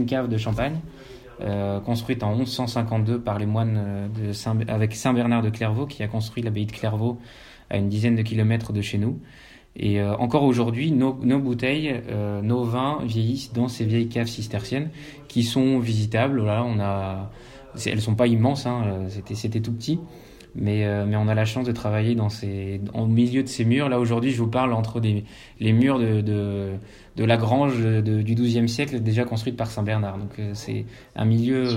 caves 0.07 0.27
de 0.27 0.37
Champagne, 0.37 0.79
construite 1.85 2.23
en 2.23 2.35
1152 2.35 3.19
par 3.19 3.39
les 3.39 3.45
moines 3.45 4.09
de 4.15 4.31
Saint, 4.31 4.57
avec 4.67 4.95
Saint 4.95 5.13
Bernard 5.13 5.41
de 5.41 5.49
Clairvaux, 5.49 5.85
qui 5.85 6.03
a 6.03 6.07
construit 6.07 6.43
l'abbaye 6.43 6.65
de 6.65 6.71
Clairvaux 6.71 7.17
à 7.69 7.77
une 7.77 7.89
dizaine 7.89 8.15
de 8.15 8.21
kilomètres 8.21 8.73
de 8.73 8.81
chez 8.81 8.97
nous. 8.97 9.19
Et 9.75 10.01
euh, 10.01 10.15
encore 10.17 10.43
aujourd'hui, 10.43 10.91
nos, 10.91 11.17
nos, 11.23 11.39
bouteilles, 11.39 12.01
euh, 12.09 12.41
nos 12.41 12.63
vins 12.63 12.99
vieillissent 13.05 13.53
dans 13.53 13.67
ces 13.67 13.85
vieilles 13.85 14.09
caves 14.09 14.27
cisterciennes 14.27 14.89
qui 15.27 15.43
sont 15.43 15.79
visitables. 15.79 16.43
Là, 16.43 16.63
on 16.65 16.79
a, 16.79 17.31
elles 17.85 18.01
sont 18.01 18.15
pas 18.15 18.27
immenses, 18.27 18.65
hein, 18.65 18.83
euh, 18.85 19.09
c'était 19.33 19.61
tout 19.61 19.71
petit, 19.71 19.99
mais 20.55 20.85
mais 21.05 21.15
on 21.15 21.27
a 21.27 21.35
la 21.35 21.45
chance 21.45 21.65
de 21.65 21.71
travailler 21.71 22.15
dans 22.15 22.29
ces, 22.29 22.81
au 22.93 23.05
milieu 23.05 23.43
de 23.43 23.47
ces 23.47 23.65
murs. 23.65 23.89
Là 23.89 23.99
aujourd'hui, 23.99 24.31
je 24.31 24.37
vous 24.37 24.49
parle 24.49 24.73
entre 24.73 24.99
des, 24.99 25.23
les 25.59 25.73
murs 25.73 25.99
de, 25.99 26.21
de, 26.21 26.71
de 27.15 27.23
la 27.23 27.37
grange 27.37 27.79
de, 27.79 28.21
du 28.21 28.35
XIIe 28.35 28.67
siècle 28.67 28.99
déjà 28.99 29.23
construite 29.23 29.55
par 29.55 29.67
Saint 29.67 29.83
Bernard. 29.83 30.17
Donc 30.17 30.31
c'est 30.53 30.85
un 31.15 31.25
milieu 31.25 31.67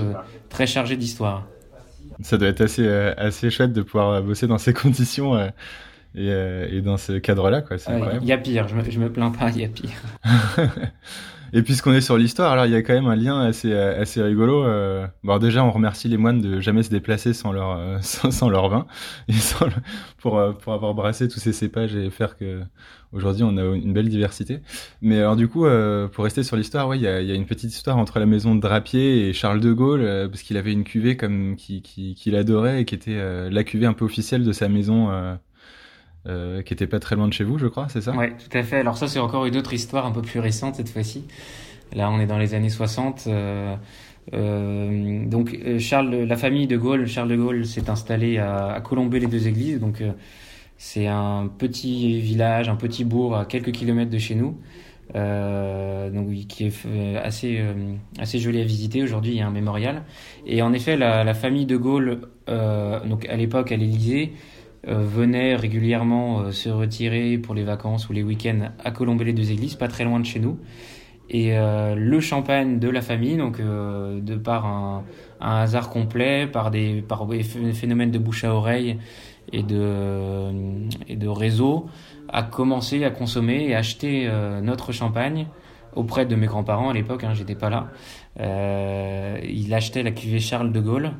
très 0.49 0.67
chargé 0.67 0.97
d'histoire. 0.97 1.47
Ça 2.21 2.37
doit 2.37 2.49
être 2.49 2.61
assez 2.61 2.87
assez 2.87 3.49
chouette 3.49 3.73
de 3.73 3.81
pouvoir 3.81 4.21
bosser 4.21 4.47
dans 4.47 4.57
ces 4.57 4.73
conditions 4.83 5.39
et, 6.15 6.29
euh, 6.29 6.67
et 6.71 6.81
dans 6.81 6.97
ce 6.97 7.13
cadre-là, 7.13 7.61
quoi. 7.61 7.77
Il 8.21 8.27
y 8.27 8.31
a 8.31 8.37
pire, 8.37 8.67
je 8.67 8.75
me, 8.75 8.89
je 8.89 8.99
me 8.99 9.11
plains 9.11 9.31
pas, 9.31 9.49
il 9.51 9.61
y 9.61 9.65
a 9.65 9.67
pire. 9.67 10.01
et 11.55 11.61
puisqu'on 11.61 11.93
est 11.93 12.01
sur 12.01 12.17
l'histoire, 12.17 12.51
alors 12.51 12.65
il 12.65 12.73
y 12.73 12.75
a 12.75 12.81
quand 12.81 12.93
même 12.93 13.07
un 13.07 13.15
lien 13.15 13.39
assez, 13.39 13.71
euh, 13.71 14.01
assez 14.01 14.21
rigolo. 14.21 14.65
Euh... 14.65 15.07
Bon, 15.23 15.37
déjà, 15.37 15.63
on 15.63 15.71
remercie 15.71 16.09
les 16.09 16.17
moines 16.17 16.41
de 16.41 16.59
jamais 16.59 16.83
se 16.83 16.89
déplacer 16.89 17.31
sans 17.33 17.53
leur, 17.53 17.77
euh, 17.77 17.97
sans, 18.01 18.49
leur 18.49 18.67
vin, 18.67 18.85
et 19.29 19.33
sans 19.33 19.67
pour, 20.17 20.37
euh, 20.37 20.51
pour 20.51 20.73
avoir 20.73 20.93
brassé 20.93 21.29
tous 21.29 21.39
ces 21.39 21.53
cépages 21.53 21.95
et 21.95 22.09
faire 22.09 22.35
que 22.35 22.59
aujourd'hui 23.13 23.43
on 23.43 23.55
a 23.55 23.63
une 23.73 23.93
belle 23.93 24.09
diversité. 24.09 24.59
Mais 25.01 25.19
alors 25.19 25.37
du 25.37 25.47
coup, 25.47 25.65
pour 26.11 26.25
rester 26.25 26.43
sur 26.43 26.57
l'histoire, 26.57 26.89
ouais, 26.89 26.97
il 26.97 27.03
y 27.03 27.07
a, 27.07 27.21
y 27.21 27.31
a, 27.31 27.35
une 27.35 27.45
petite 27.45 27.71
histoire 27.71 27.97
entre 27.97 28.19
la 28.19 28.25
maison 28.25 28.53
de 28.53 28.59
Drapier 28.59 29.29
et 29.29 29.31
Charles 29.31 29.61
de 29.61 29.71
Gaulle, 29.71 30.27
parce 30.29 30.41
qu'il 30.41 30.57
avait 30.57 30.73
une 30.73 30.83
cuvée 30.83 31.15
comme 31.15 31.55
qu'il 31.55 31.81
qui, 31.81 32.15
qui 32.15 32.35
adorait 32.35 32.81
et 32.81 32.85
qui 32.85 32.95
était 32.95 33.49
la 33.49 33.63
cuvée 33.63 33.85
un 33.85 33.93
peu 33.93 34.03
officielle 34.03 34.43
de 34.43 34.51
sa 34.51 34.67
maison. 34.67 35.37
Euh, 36.27 36.63
qui 36.63 36.73
était 36.73 36.87
pas 36.87 36.99
très 36.99 37.15
loin 37.15 37.27
de 37.27 37.33
chez 37.33 37.43
vous, 37.43 37.59
je 37.59 37.67
crois, 37.67 37.87
c'est 37.87 38.01
ça? 38.01 38.11
Ouais, 38.13 38.33
tout 38.37 38.57
à 38.57 38.63
fait. 38.63 38.77
Alors 38.77 38.97
ça, 38.97 39.07
c'est 39.07 39.19
encore 39.19 39.45
une 39.45 39.57
autre 39.57 39.73
histoire 39.73 40.05
un 40.07 40.11
peu 40.11 40.23
plus 40.23 40.39
récente 40.39 40.75
cette 40.75 40.89
fois-ci. 40.89 41.25
Là, 41.93 42.09
on 42.09 42.19
est 42.19 42.25
dans 42.25 42.39
les 42.39 42.55
années 42.55 42.69
60. 42.69 43.25
Euh, 43.27 43.75
euh, 44.33 45.25
donc 45.25 45.53
euh, 45.53 45.79
Charles, 45.79 46.09
la 46.09 46.37
famille 46.37 46.67
de 46.67 46.77
Gaulle, 46.77 47.07
Charles 47.07 47.29
de 47.29 47.35
Gaulle 47.35 47.65
s'est 47.65 47.89
installé 47.89 48.37
à, 48.37 48.73
à 48.73 48.83
les 49.11 49.27
deux 49.27 49.47
églises. 49.47 49.79
Donc 49.79 50.01
euh, 50.01 50.11
c'est 50.77 51.07
un 51.07 51.47
petit 51.57 52.19
village, 52.21 52.69
un 52.69 52.75
petit 52.75 53.03
bourg 53.03 53.37
à 53.37 53.45
quelques 53.45 53.71
kilomètres 53.71 54.11
de 54.11 54.17
chez 54.17 54.35
nous. 54.35 54.57
donc 55.13 56.29
qui 56.47 56.65
est 56.65 57.15
assez 57.17 57.63
assez 58.19 58.39
joli 58.39 58.59
à 58.61 58.63
visiter. 58.63 59.03
Aujourd'hui, 59.03 59.33
il 59.33 59.37
y 59.37 59.41
a 59.41 59.47
un 59.47 59.51
mémorial. 59.51 60.03
Et 60.45 60.61
en 60.61 60.73
effet, 60.73 60.97
la, 60.97 61.23
la 61.23 61.33
famille 61.33 61.65
de 61.65 61.77
Gaulle, 61.77 62.21
donc 62.47 63.25
à 63.29 63.35
l'époque 63.37 63.71
à 63.71 63.77
l'Élysée, 63.77 64.33
euh, 64.87 65.03
venait 65.03 65.55
régulièrement 65.55 66.41
euh, 66.41 66.51
se 66.51 66.69
retirer 66.69 67.37
pour 67.37 67.55
les 67.55 67.63
vacances 67.63 68.09
ou 68.09 68.13
les 68.13 68.23
week-ends 68.23 68.69
à 68.83 68.91
Colombey 68.91 69.25
les 69.25 69.33
deux 69.33 69.51
églises, 69.51 69.75
pas 69.75 69.87
très 69.87 70.03
loin 70.03 70.19
de 70.19 70.25
chez 70.25 70.39
nous. 70.39 70.59
Et 71.29 71.57
euh, 71.57 71.95
le 71.95 72.19
champagne 72.19 72.77
de 72.77 72.87
la 72.87 73.01
famille, 73.01 73.37
donc 73.37 73.59
de 73.59 74.35
par 74.35 74.67
un, 74.67 75.03
un, 75.41 75.55
hasard 75.61 75.89
complet, 75.89 76.45
par 76.45 76.69
des, 76.69 77.01
par 77.01 77.25
des 77.25 77.41
phénomènes 77.41 78.11
de 78.11 78.19
bouche 78.19 78.43
à 78.43 78.53
oreille 78.53 78.99
et 79.51 79.63
de, 79.63 80.51
et 81.07 81.15
de 81.15 81.27
réseau, 81.27 81.87
a 82.29 82.43
commencé 82.43 83.03
à 83.05 83.09
consommer 83.09 83.65
et 83.67 83.75
acheter 83.75 84.29
notre 84.61 84.91
champagne 84.91 85.47
auprès 85.95 86.25
de 86.25 86.35
mes 86.35 86.45
grands-parents 86.45 86.89
à 86.89 86.93
l'époque, 86.93 87.23
hein, 87.23 87.33
j'étais 87.33 87.55
pas 87.55 87.69
là. 87.69 87.87
Euh, 88.39 89.39
il 89.43 89.73
achetait 89.73 90.03
la 90.03 90.11
cuvée 90.11 90.39
Charles 90.39 90.71
de 90.71 90.79
Gaulle 90.79 91.11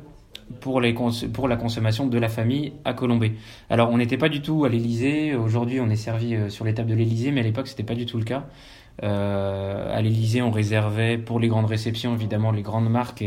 pour, 0.60 0.80
les 0.80 0.94
pour 1.32 1.48
la 1.48 1.56
consommation 1.56 2.06
de 2.06 2.18
la 2.18 2.28
famille 2.28 2.72
à 2.84 2.92
Colombey. 2.92 3.32
Alors 3.70 3.90
on 3.90 3.98
n'était 3.98 4.18
pas 4.18 4.28
du 4.28 4.42
tout 4.42 4.64
à 4.64 4.68
l'Elysée, 4.68 5.34
aujourd'hui 5.34 5.80
on 5.80 5.88
est 5.90 5.96
servi 5.96 6.34
euh, 6.34 6.48
sur 6.48 6.64
les 6.64 6.74
tables 6.74 6.90
de 6.90 6.94
l'Elysée, 6.94 7.30
mais 7.30 7.40
à 7.40 7.44
l'époque 7.44 7.68
c'était 7.68 7.82
pas 7.82 7.94
du 7.94 8.06
tout 8.06 8.18
le 8.18 8.24
cas. 8.24 8.44
Euh, 9.02 9.94
à 9.94 10.00
l'Elysée, 10.00 10.42
on 10.42 10.50
réservait 10.50 11.18
pour 11.18 11.38
les 11.38 11.48
grandes 11.48 11.66
réceptions, 11.66 12.14
évidemment, 12.14 12.50
les 12.50 12.62
grandes 12.62 12.88
marques 12.88 13.24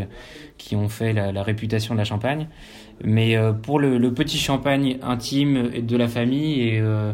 qui 0.57 0.75
ont 0.75 0.89
fait 0.89 1.13
la, 1.13 1.43
réputation 1.43 1.93
de 1.93 1.99
la 1.99 2.05
champagne. 2.05 2.47
Mais 3.03 3.37
euh, 3.37 3.53
pour 3.53 3.79
le, 3.79 3.97
le, 3.97 4.13
petit 4.13 4.37
champagne 4.37 4.97
intime 5.01 5.85
de 5.85 5.97
la 5.97 6.07
famille, 6.07 6.61
et 6.61 6.79
euh, 6.79 7.13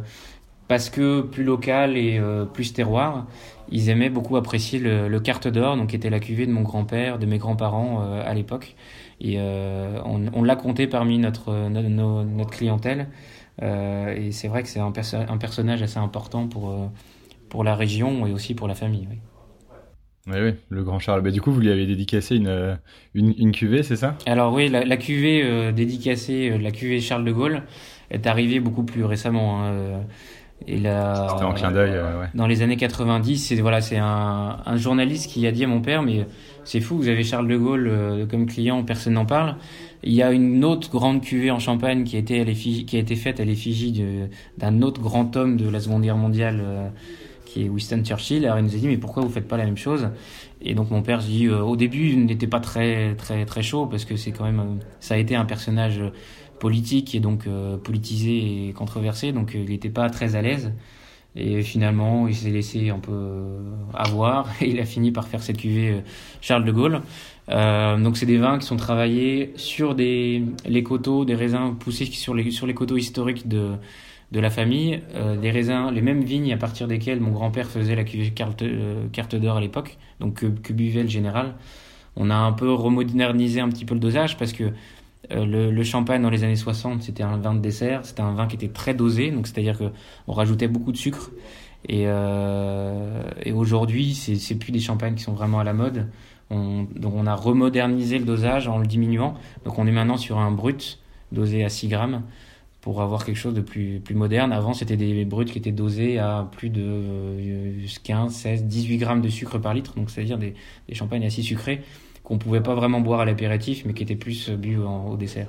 parce 0.68 0.90
que 0.90 1.22
plus 1.22 1.44
local 1.44 1.98
et 1.98 2.18
euh, 2.18 2.46
plus 2.46 2.74
terroir, 2.74 3.28
ils 3.70 3.90
aimaient 3.90 4.10
beaucoup 4.10 4.38
apprécier 4.38 4.80
le, 4.80 5.10
le 5.10 5.20
carte 5.20 5.48
d'or, 5.48 5.76
donc 5.76 5.90
qui 5.90 5.96
était 5.96 6.10
la 6.10 6.20
cuvée 6.20 6.46
de 6.46 6.52
mon 6.52 6.62
grand-père, 6.62 7.20
de 7.20 7.26
mes 7.26 7.38
grands-parents 7.38 8.02
à 8.24 8.34
l'époque. 8.34 8.76
Et 9.22 9.36
euh, 9.38 10.00
on, 10.06 10.26
on 10.34 10.44
l'a 10.44 10.56
compté 10.56 10.88
parmi 10.88 11.18
notre, 11.18 11.70
notre, 11.70 11.90
notre 12.26 12.50
clientèle. 12.50 13.08
Euh, 13.62 14.14
et 14.16 14.32
c'est 14.32 14.48
vrai 14.48 14.64
que 14.64 14.70
c'est 14.70 14.80
un, 14.80 14.92
perso 14.92 15.18
un, 15.18 15.38
personnage 15.38 15.82
assez 15.82 15.98
important 15.98 16.48
pour, 16.48 16.72
euh, 16.72 16.88
pour 17.50 17.64
la 17.64 17.76
région 17.76 18.28
et 18.28 18.34
aussi 18.34 18.54
pour 18.54 18.68
la 18.68 18.76
famille. 18.76 19.08
Oui. 19.10 19.18
Oui, 20.28 20.38
oui, 20.42 20.54
le 20.70 20.84
grand 20.84 20.98
Charles. 20.98 21.22
Bah, 21.22 21.30
du 21.30 21.40
coup, 21.40 21.52
vous 21.52 21.60
lui 21.60 21.70
avez 21.70 21.86
dédicacé 21.86 22.36
une, 22.36 22.80
une, 23.14 23.36
une 23.38 23.52
cuvée, 23.52 23.84
c'est 23.84 23.96
ça? 23.96 24.18
Alors 24.26 24.54
oui, 24.54 24.70
la, 24.70 24.84
la 24.84 24.98
cuvée 24.98 25.44
euh, 25.44 25.72
dédicacée, 25.72 26.58
la 26.58 26.72
cuvée 26.72 27.00
Charles 27.00 27.24
de 27.24 27.32
Gaulle, 27.32 27.62
est 28.10 28.26
arrivée 28.26 28.60
beaucoup 28.60 28.84
plus 28.84 29.06
récemment. 29.06 29.64
Hein. 29.64 30.02
Et 30.68 30.80
là, 30.80 31.28
C'était 31.30 31.44
en 31.44 31.54
clin 31.54 31.72
d'œil, 31.72 31.92
ouais. 31.92 32.28
Dans 32.34 32.48
les 32.48 32.64
années 32.64 32.78
90, 32.78 33.38
c'est 33.38 33.56
voilà, 33.58 33.82
c'est 33.82 33.98
un, 33.98 34.58
un, 34.66 34.78
journaliste 34.78 35.30
qui 35.30 35.46
a 35.46 35.52
dit 35.52 35.64
à 35.64 35.68
mon 35.68 35.82
père, 35.82 36.02
mais 36.02 36.26
c'est 36.66 36.82
fou, 36.82 36.98
vous 36.98 37.08
avez 37.08 37.24
Charles 37.24 37.48
de 37.48 37.56
Gaulle 37.56 37.88
euh, 37.88 38.26
comme 38.26 38.46
client, 38.46 38.84
personne 38.84 39.14
n'en 39.14 39.26
parle. 39.26 39.56
Il 40.04 40.14
y 40.14 40.22
a 40.22 40.32
une 40.32 40.66
autre 40.66 40.92
grande 40.92 41.22
cuvée 41.22 41.50
en 41.50 41.60
Champagne 41.60 42.04
qui 42.04 42.18
a 42.18 42.20
été, 42.20 42.42
à 42.42 42.46
qui 42.46 42.96
a 42.96 43.00
été 43.00 43.16
faite 43.16 43.40
à 43.40 43.46
l'effigie 43.46 44.04
d'un 44.58 44.82
autre 44.82 45.02
grand 45.02 45.36
homme 45.38 45.56
de 45.56 45.70
la 45.70 45.80
Seconde 45.80 46.04
Guerre 46.04 46.18
mondiale, 46.18 46.62
euh, 46.62 46.90
qui 47.46 47.64
est 47.64 47.70
Winston 47.70 48.04
Churchill. 48.04 48.46
Alors 48.46 48.60
il 48.60 48.66
nous 48.66 48.76
a 48.76 48.78
dit, 48.78 48.88
mais 48.88 48.98
pourquoi 48.98 49.24
vous 49.24 49.30
faites 49.30 49.48
pas 49.48 49.58
la 49.58 49.66
même 49.66 49.78
chose? 49.78 50.10
Et 50.62 50.74
donc 50.74 50.92
mon 50.92 51.02
père 51.02 51.20
dit, 51.20 51.48
euh, 51.48 51.62
au 51.62 51.76
début, 51.76 52.10
il 52.10 52.26
n'était 52.26 52.48
pas 52.48 52.60
très 52.60 53.16
très 53.16 53.46
très 53.46 53.64
chaud 53.64 53.86
parce 53.86 54.06
que 54.06 54.16
c'est 54.16 54.32
quand 54.32 54.44
même, 54.44 54.60
euh, 54.60 54.84
ça 55.00 55.16
a 55.16 55.18
été 55.18 55.36
un 55.36 55.46
personnage 55.46 56.02
politique 56.60 57.16
et 57.16 57.20
donc 57.20 57.48
euh, 57.48 57.78
politisé 57.78 58.68
et 58.68 58.74
controversé, 58.74 59.32
donc 59.32 59.54
il 59.54 59.70
n'était 59.70 59.90
pas 59.90 60.10
très 60.10 60.36
à 60.36 60.42
l'aise. 60.42 60.74
Et 61.36 61.62
finalement, 61.64 62.28
il 62.28 62.36
s'est 62.36 62.50
laissé 62.50 62.90
un 62.90 63.00
peu 63.00 63.58
avoir 63.94 64.50
et 64.62 64.70
il 64.70 64.80
a 64.80 64.86
fini 64.86 65.12
par 65.12 65.28
faire 65.28 65.42
cette 65.42 65.58
cuvée 65.58 65.92
euh, 65.92 66.00
Charles 66.42 66.64
de 66.64 66.72
Gaulle. 66.72 67.02
Euh, 67.50 67.98
donc 67.98 68.18
c'est 68.18 68.26
des 68.26 68.38
vins 68.38 68.58
qui 68.58 68.66
sont 68.66 68.78
travaillés 68.78 69.54
sur 69.56 69.96
des 69.96 70.44
les 70.66 70.84
coteaux, 70.84 71.26
des 71.26 71.36
raisins 71.36 71.76
poussés 71.80 72.06
sur 72.06 72.34
les 72.34 72.50
sur 72.52 72.66
les 72.66 72.74
coteaux 72.74 72.98
historiques 72.98 73.48
de 73.48 73.74
de 74.32 74.40
la 74.40 74.50
famille, 74.50 75.02
euh, 75.16 75.38
des 75.38 75.52
raisins, 75.52 75.90
les 75.94 76.02
mêmes 76.02 76.24
vignes 76.24 76.52
à 76.52 76.58
partir 76.58 76.88
desquelles 76.88 77.20
mon 77.20 77.32
grand-père 77.32 77.70
faisait 77.70 77.96
la 77.96 78.04
cuvée 78.04 78.32
carte, 78.32 78.64
euh, 78.64 79.08
carte 79.12 79.36
d'or 79.36 79.58
à 79.58 79.62
l'époque, 79.62 79.98
donc 80.20 80.36
que, 80.36 80.48
que 80.48 80.74
buvait 80.74 81.04
le 81.04 81.10
général. 81.10 81.54
On 82.16 82.30
a 82.30 82.36
un 82.36 82.52
peu 82.54 82.72
remodernisé 82.74 83.60
un 83.60 83.70
petit 83.70 83.86
peu 83.86 83.94
le 83.94 84.00
dosage 84.00 84.38
parce 84.38 84.54
que 84.54 84.72
le, 85.32 85.72
le, 85.72 85.84
champagne 85.84 86.22
dans 86.22 86.30
les 86.30 86.44
années 86.44 86.56
60, 86.56 87.04
c'était 87.04 87.24
un 87.24 87.38
vin 87.38 87.54
de 87.54 87.60
dessert, 87.60 88.06
c'était 88.06 88.22
un 88.22 88.34
vin 88.34 88.48
qui 88.48 88.56
était 88.56 88.68
très 88.68 88.94
dosé, 88.94 89.32
donc 89.32 89.48
c'est-à-dire 89.48 89.78
que 89.78 89.86
on 90.28 90.34
rajoutait 90.34 90.68
beaucoup 90.68 90.92
de 90.92 90.98
sucre. 90.98 91.32
Et, 91.88 92.04
euh, 92.08 93.24
et 93.44 93.52
aujourd'hui, 93.52 94.14
c'est 94.16 94.56
plus 94.56 94.72
des 94.72 94.80
champagnes 94.80 95.16
qui 95.16 95.24
sont 95.24 95.34
vraiment 95.34 95.60
à 95.60 95.64
la 95.64 95.74
mode. 95.74 96.08
On, 96.50 96.88
donc 96.96 97.14
on 97.16 97.28
a 97.28 97.36
remodernisé 97.36 98.20
le 98.20 98.26
dosage 98.26 98.68
en 98.68 98.78
le 98.78 98.88
diminuant. 98.88 99.36
Donc 99.66 99.78
on 99.78 99.88
est 99.88 99.92
maintenant 99.92 100.18
sur 100.18 100.38
un 100.38 100.52
brut 100.52 101.00
dosé 101.32 101.64
à 101.64 101.70
6 101.70 101.88
grammes 101.88 102.22
pour 102.82 103.02
avoir 103.02 103.26
quelque 103.26 103.38
chose 103.38 103.56
de 103.56 103.62
plus, 103.62 104.02
moderne. 104.12 104.52
Avant, 104.52 104.74
c'était 104.74 104.98
des 104.98 105.26
brutes 105.26 105.52
qui 105.52 105.58
étaient 105.58 105.72
dosés 105.72 106.20
à 106.20 106.48
plus 106.52 106.70
de 106.70 107.74
15, 108.04 108.32
16, 108.32 108.64
18 108.66 108.98
grammes 108.98 109.22
de 109.22 109.30
sucre 109.30 109.58
par 109.58 109.74
litre, 109.74 109.96
donc 109.96 110.12
c'est-à-dire 110.12 110.38
des, 110.38 110.54
des 110.88 110.94
champagnes 110.94 111.26
assez 111.26 111.42
sucrés 111.42 111.82
qu'on 112.26 112.38
pouvait 112.38 112.62
pas 112.62 112.76
vraiment 112.76 113.00
boire 113.00 113.22
à 113.22 113.26
l'apéritif, 113.26 113.84
mais 113.86 113.94
qui 113.94 114.04
étaient 114.04 114.16
plus 114.16 114.50
bu 114.50 114.78
au 114.78 115.16
dessert. 115.16 115.48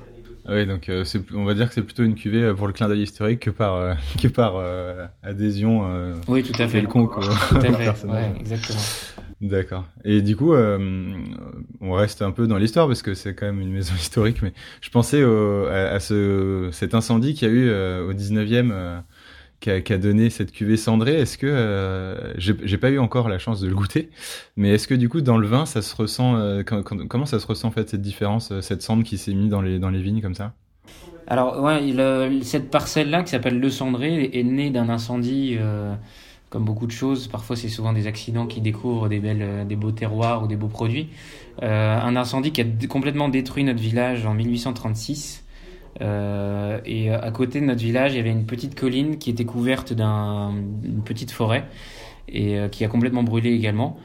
Ah 0.49 0.53
oui, 0.53 0.65
donc 0.65 0.87
euh, 0.87 1.03
on 1.33 1.43
va 1.43 1.53
dire 1.53 1.67
que 1.67 1.73
c'est 1.73 1.81
plutôt 1.81 2.03
une 2.03 2.15
cuvée 2.15 2.41
euh, 2.41 2.53
pour 2.53 2.67
le 2.67 2.73
clin 2.73 2.87
d'œil 2.87 3.01
historique 3.01 3.41
que 3.41 3.49
par, 3.49 3.75
euh, 3.75 3.93
que 4.21 4.29
par 4.29 4.55
adhésion. 5.21 6.13
oui, 6.29 6.41
tout 6.41 6.59
à 6.61 6.67
fait. 6.69 6.79
Le 6.79 6.87
con, 6.87 7.07
tout 7.49 7.55
à 7.57 7.73
fait. 7.73 8.05
Ouais, 8.05 8.31
exactement. 8.39 8.79
D'accord. 9.41 9.85
Et 10.05 10.21
du 10.21 10.35
coup, 10.37 10.53
on 10.53 11.91
reste 11.91 12.21
un 12.21 12.31
peu 12.31 12.47
dans 12.47 12.57
l'histoire 12.57 12.87
parce 12.87 13.01
que 13.01 13.13
c'est 13.13 13.35
quand 13.35 13.45
même 13.45 13.59
une 13.59 13.73
maison 13.73 13.93
historique, 13.99 14.41
mais 14.41 14.53
je 14.79 14.89
pensais 14.89 15.21
à, 15.21 15.89
à, 15.89 15.99
ce, 15.99 16.69
cet 16.71 16.95
incendie 16.95 17.33
qu'il 17.33 17.49
y 17.49 17.51
a 17.51 17.53
eu 17.53 17.69
au 18.03 18.13
19e 18.13 19.01
qui 19.59 19.71
a, 19.71 19.97
donné 19.97 20.29
cette 20.29 20.51
cuvée 20.51 20.77
cendrée. 20.77 21.15
Est-ce 21.15 21.37
que 21.37 21.47
euh, 21.47 22.33
j'ai 22.37 22.77
pas 22.77 22.89
eu 22.89 22.99
encore 22.99 23.27
la 23.27 23.39
chance 23.39 23.59
de 23.59 23.67
le 23.67 23.75
goûter, 23.75 24.09
mais 24.55 24.69
est-ce 24.69 24.87
que 24.87 24.93
du 24.93 25.09
coup 25.09 25.21
dans 25.21 25.37
le 25.37 25.47
vin 25.47 25.65
ça 25.65 25.81
se 25.81 25.95
ressent 25.95 26.35
euh, 26.35 26.63
comment 26.63 27.25
ça 27.25 27.39
se 27.39 27.47
ressent 27.47 27.67
en 27.67 27.71
fait 27.71 27.89
cette 27.89 28.01
différence, 28.01 28.51
euh, 28.51 28.61
cette 28.61 28.81
cendre 28.81 29.03
qui 29.03 29.17
s'est 29.17 29.33
mise 29.33 29.49
dans 29.49 29.61
les 29.61 29.79
dans 29.79 29.89
les 29.89 30.01
vignes 30.01 30.21
comme 30.21 30.35
ça? 30.35 30.53
Alors 31.27 31.61
ouais, 31.61 31.81
cette 32.43 32.69
parcelle 32.69 33.09
là 33.09 33.23
qui 33.23 33.31
s'appelle 33.31 33.59
le 33.59 33.69
cendré 33.69 34.29
est 34.31 34.43
née 34.43 34.69
d'un 34.69 34.87
incendie. 34.89 35.57
comme 36.49 36.63
beaucoup 36.63 36.87
de 36.87 36.91
choses, 36.91 37.27
parfois 37.27 37.57
c'est 37.57 37.67
souvent 37.67 37.91
des 37.91 38.07
accidents 38.07 38.47
qui 38.47 38.61
découvrent 38.61 39.09
des 39.09 39.19
belles, 39.19 39.67
des 39.67 39.75
beaux 39.75 39.91
terroirs 39.91 40.43
ou 40.43 40.47
des 40.47 40.55
beaux 40.55 40.69
produits. 40.69 41.09
un 41.61 42.15
incendie 42.15 42.53
qui 42.53 42.61
a 42.61 42.65
complètement 42.87 43.27
détruit 43.27 43.65
notre 43.65 43.81
village 43.81 44.25
en 44.25 44.35
1836 44.35 45.43
euh, 46.01 46.79
et 46.85 47.11
à 47.11 47.31
côté 47.31 47.59
de 47.59 47.65
notre 47.65 47.81
village, 47.81 48.13
il 48.13 48.17
y 48.17 48.19
avait 48.19 48.31
une 48.31 48.45
petite 48.45 48.75
colline 48.75 49.17
qui 49.17 49.29
était 49.29 49.45
couverte 49.45 49.93
d'une 49.93 51.03
petite 51.03 51.31
forêt 51.31 51.65
et 52.27 52.57
euh, 52.57 52.67
qui 52.67 52.85
a 52.85 52.87
complètement 52.87 53.23
brûlé 53.23 53.51
également. 53.51 53.97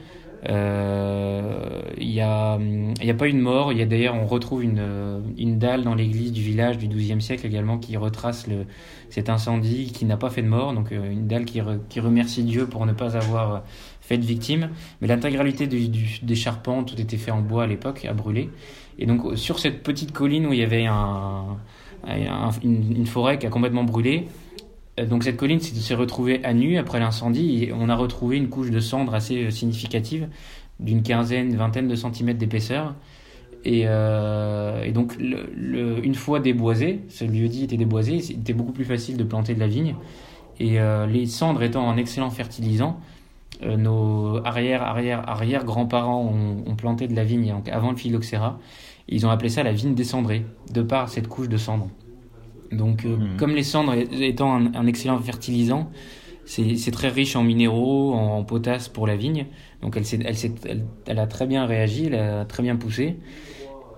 Euh, 0.49 1.81
il 1.97 2.09
n'y 2.09 2.19
a, 2.19 2.59
y 3.01 3.09
a 3.09 3.13
pas 3.13 3.27
eu 3.29 3.33
de 3.33 3.39
mort. 3.39 3.71
Il 3.71 3.77
y 3.77 3.81
a 3.81 3.85
d'ailleurs, 3.85 4.15
on 4.15 4.25
retrouve 4.25 4.63
une, 4.63 5.23
une 5.37 5.57
dalle 5.57 5.83
dans 5.83 5.95
l'église 5.95 6.33
du 6.33 6.41
village 6.41 6.77
du 6.77 6.87
XIIe 6.87 7.21
siècle 7.21 7.45
également 7.45 7.77
qui 7.77 7.95
retrace 7.95 8.47
le, 8.47 8.65
cet 9.09 9.29
incendie 9.29 9.91
qui 9.93 10.03
n'a 10.03 10.17
pas 10.17 10.29
fait 10.29 10.41
de 10.41 10.49
mort. 10.49 10.73
Donc 10.73 10.91
une 10.91 11.27
dalle 11.27 11.45
qui, 11.45 11.61
qui 11.87 11.99
remercie 12.01 12.43
Dieu 12.43 12.67
pour 12.67 12.85
ne 12.85 12.91
pas 12.91 13.15
avoir 13.15 13.63
fait 14.01 14.17
de 14.17 14.25
victime. 14.25 14.71
Mais 14.99 15.07
l'intégralité 15.07 15.65
des 15.65 16.35
charpents, 16.35 16.83
tout 16.83 16.99
était 16.99 17.17
fait 17.17 17.31
en 17.31 17.41
bois 17.41 17.63
à 17.63 17.67
l'époque, 17.67 18.03
à 18.03 18.13
brûler. 18.13 18.49
Et 18.99 19.05
donc 19.05 19.37
sur 19.37 19.59
cette 19.59 19.81
petite 19.81 20.11
colline 20.11 20.45
où 20.45 20.51
il 20.51 20.59
y 20.59 20.63
avait 20.63 20.85
un, 20.85 21.57
une, 22.63 23.05
forêt 23.05 23.39
qui 23.39 23.45
a 23.45 23.49
complètement 23.49 23.83
brûlé. 23.83 24.27
Euh, 24.99 25.05
donc 25.05 25.23
cette 25.23 25.37
colline 25.37 25.59
s'est 25.59 25.95
retrouvée 25.95 26.43
à 26.43 26.53
nu 26.53 26.77
après 26.77 26.99
l'incendie 26.99 27.63
et 27.63 27.73
on 27.73 27.89
a 27.89 27.95
retrouvé 27.95 28.37
une 28.37 28.49
couche 28.49 28.69
de 28.69 28.79
cendres 28.79 29.13
assez 29.15 29.45
euh, 29.45 29.49
significative 29.49 30.27
d'une 30.79 31.03
quinzaine, 31.03 31.55
vingtaine 31.55 31.87
de 31.87 31.95
centimètres 31.95 32.39
d'épaisseur. 32.39 32.95
Et, 33.65 33.83
euh, 33.85 34.91
donc 34.91 35.15
une 35.17 36.15
fois 36.15 36.41
déboisé, 36.41 36.99
ce 37.07 37.23
lieu 37.23 37.47
dit 37.47 37.63
était 37.63 37.77
déboisé, 37.77 38.19
c'était 38.19 38.51
beaucoup 38.51 38.73
plus 38.73 38.83
facile 38.83 39.15
de 39.15 39.23
planter 39.23 39.55
de 39.55 39.59
la 39.59 39.67
vigne. 39.67 39.95
Et 40.59 40.77
les 41.09 41.25
cendres 41.25 41.63
étant 41.63 41.89
un 41.89 41.97
excellent 41.97 42.29
fertilisant, 42.29 42.99
nos 43.65 44.37
arrière 44.45 44.83
arrière 44.83 45.27
arrière 45.27 45.63
grands-parents 45.63 46.21
ont, 46.21 46.69
ont, 46.69 46.75
planté 46.75 47.07
de 47.07 47.15
la 47.15 47.23
vigne 47.23 47.55
avant 47.71 47.89
le 47.89 47.97
phylloxéra 47.97 48.59
ils 49.07 49.25
ont 49.25 49.29
appelé 49.29 49.49
ça 49.49 49.63
la 49.63 49.71
vigne 49.71 49.95
descendrée, 49.95 50.45
de 50.73 50.81
par 50.81 51.09
cette 51.09 51.27
couche 51.27 51.49
de 51.49 51.57
cendres. 51.57 51.89
Donc, 52.71 53.05
euh, 53.05 53.15
hmm. 53.15 53.37
comme 53.37 53.55
les 53.55 53.63
cendres 53.63 53.93
étant 53.93 54.55
un, 54.55 54.87
excellent 54.87 55.19
fertilisant, 55.19 55.89
c'est 56.45 56.91
très 56.91 57.09
riche 57.09 57.35
en 57.35 57.43
minéraux, 57.43 58.13
en, 58.13 58.43
potasse 58.43 58.89
pour 58.89 59.07
la 59.07 59.15
vigne. 59.15 59.45
Donc, 59.81 59.95
elle, 59.95 60.03
elle, 60.25 60.35
elle, 60.65 60.85
elle, 61.05 61.19
a 61.19 61.27
très 61.27 61.45
bien 61.45 61.65
réagi, 61.65 62.07
elle 62.07 62.15
a 62.15 62.45
très 62.45 62.63
bien 62.63 62.75
poussé. 62.75 63.17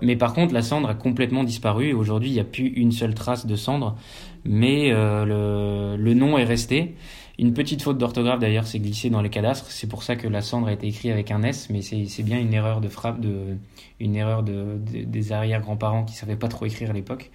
Mais 0.02 0.16
par 0.16 0.34
contre, 0.34 0.52
la 0.52 0.62
cendre 0.62 0.88
a 0.88 0.94
complètement 0.94 1.42
disparu. 1.42 1.92
Aujourd'hui, 1.92 2.30
il 2.30 2.34
n'y 2.34 2.40
a 2.40 2.44
plus 2.44 2.66
une 2.66 2.92
seule 2.92 3.14
trace 3.14 3.46
de 3.46 3.56
cendre. 3.56 3.96
Mais 4.44 4.92
euh, 4.92 5.24
le, 5.24 6.02
le, 6.02 6.14
nom 6.14 6.38
est 6.38 6.44
resté. 6.44 6.94
Une 7.38 7.52
petite 7.52 7.82
faute 7.82 7.98
d'orthographe 7.98 8.38
d'ailleurs 8.38 8.66
s'est 8.66 8.78
glissée 8.78 9.10
dans 9.10 9.20
les 9.20 9.28
cadastres. 9.28 9.70
C'est 9.70 9.88
pour 9.88 10.02
ça 10.02 10.16
que 10.16 10.26
la 10.26 10.40
cendre 10.40 10.68
a 10.68 10.72
été 10.72 10.86
écrite 10.86 11.12
avec 11.12 11.30
un 11.30 11.42
S, 11.42 11.68
mais 11.68 11.82
c'est 11.82 12.22
bien 12.22 12.40
une 12.40 12.54
erreur 12.54 12.80
de 12.80 12.88
frappe, 12.88 13.20
de, 13.20 13.58
une 14.00 14.16
erreur 14.16 14.42
de, 14.42 14.78
des 14.78 15.32
arrière-grands-parents 15.32 16.04
qui 16.04 16.14
savaient 16.14 16.36
pas 16.36 16.48
trop 16.48 16.64
écrire 16.64 16.90
à 16.90 16.92
l'époque. 16.94 17.30